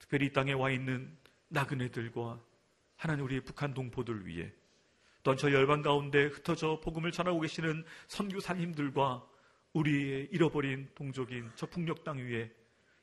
특별히 0.00 0.26
이 0.26 0.32
땅에 0.32 0.54
와 0.54 0.72
있는 0.72 1.16
나그네들과 1.50 2.40
하나님 2.96 3.24
우리의 3.26 3.42
북한 3.42 3.74
동포들 3.74 4.26
위에 4.26 4.52
또한 5.22 5.38
저 5.38 5.52
열방 5.52 5.82
가운데 5.82 6.24
흩어져 6.24 6.80
복음을 6.80 7.12
전하고 7.12 7.38
계시는 7.38 7.84
선교사님들과 8.08 9.24
우리의 9.72 10.30
잃어버린 10.32 10.90
동족인 10.96 11.48
저 11.54 11.66
북녘 11.66 12.02
땅 12.02 12.18
위에 12.18 12.50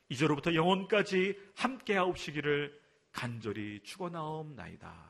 이제로부터 0.10 0.54
영원까지 0.54 1.38
함께 1.56 1.96
하옵시기를 1.96 2.78
간절히 3.12 3.82
축원하옵나이다. 3.84 5.10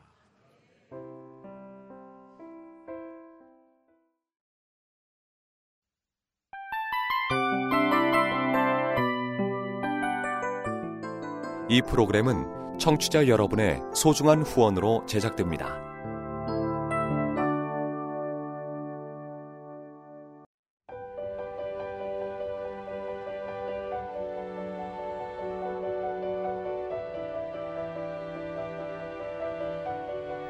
이 11.69 11.81
프로그램은 11.83 12.79
청취자 12.79 13.27
여러분의 13.27 13.79
소중한 13.93 14.41
후원으로 14.41 15.05
제작됩니다. 15.05 15.88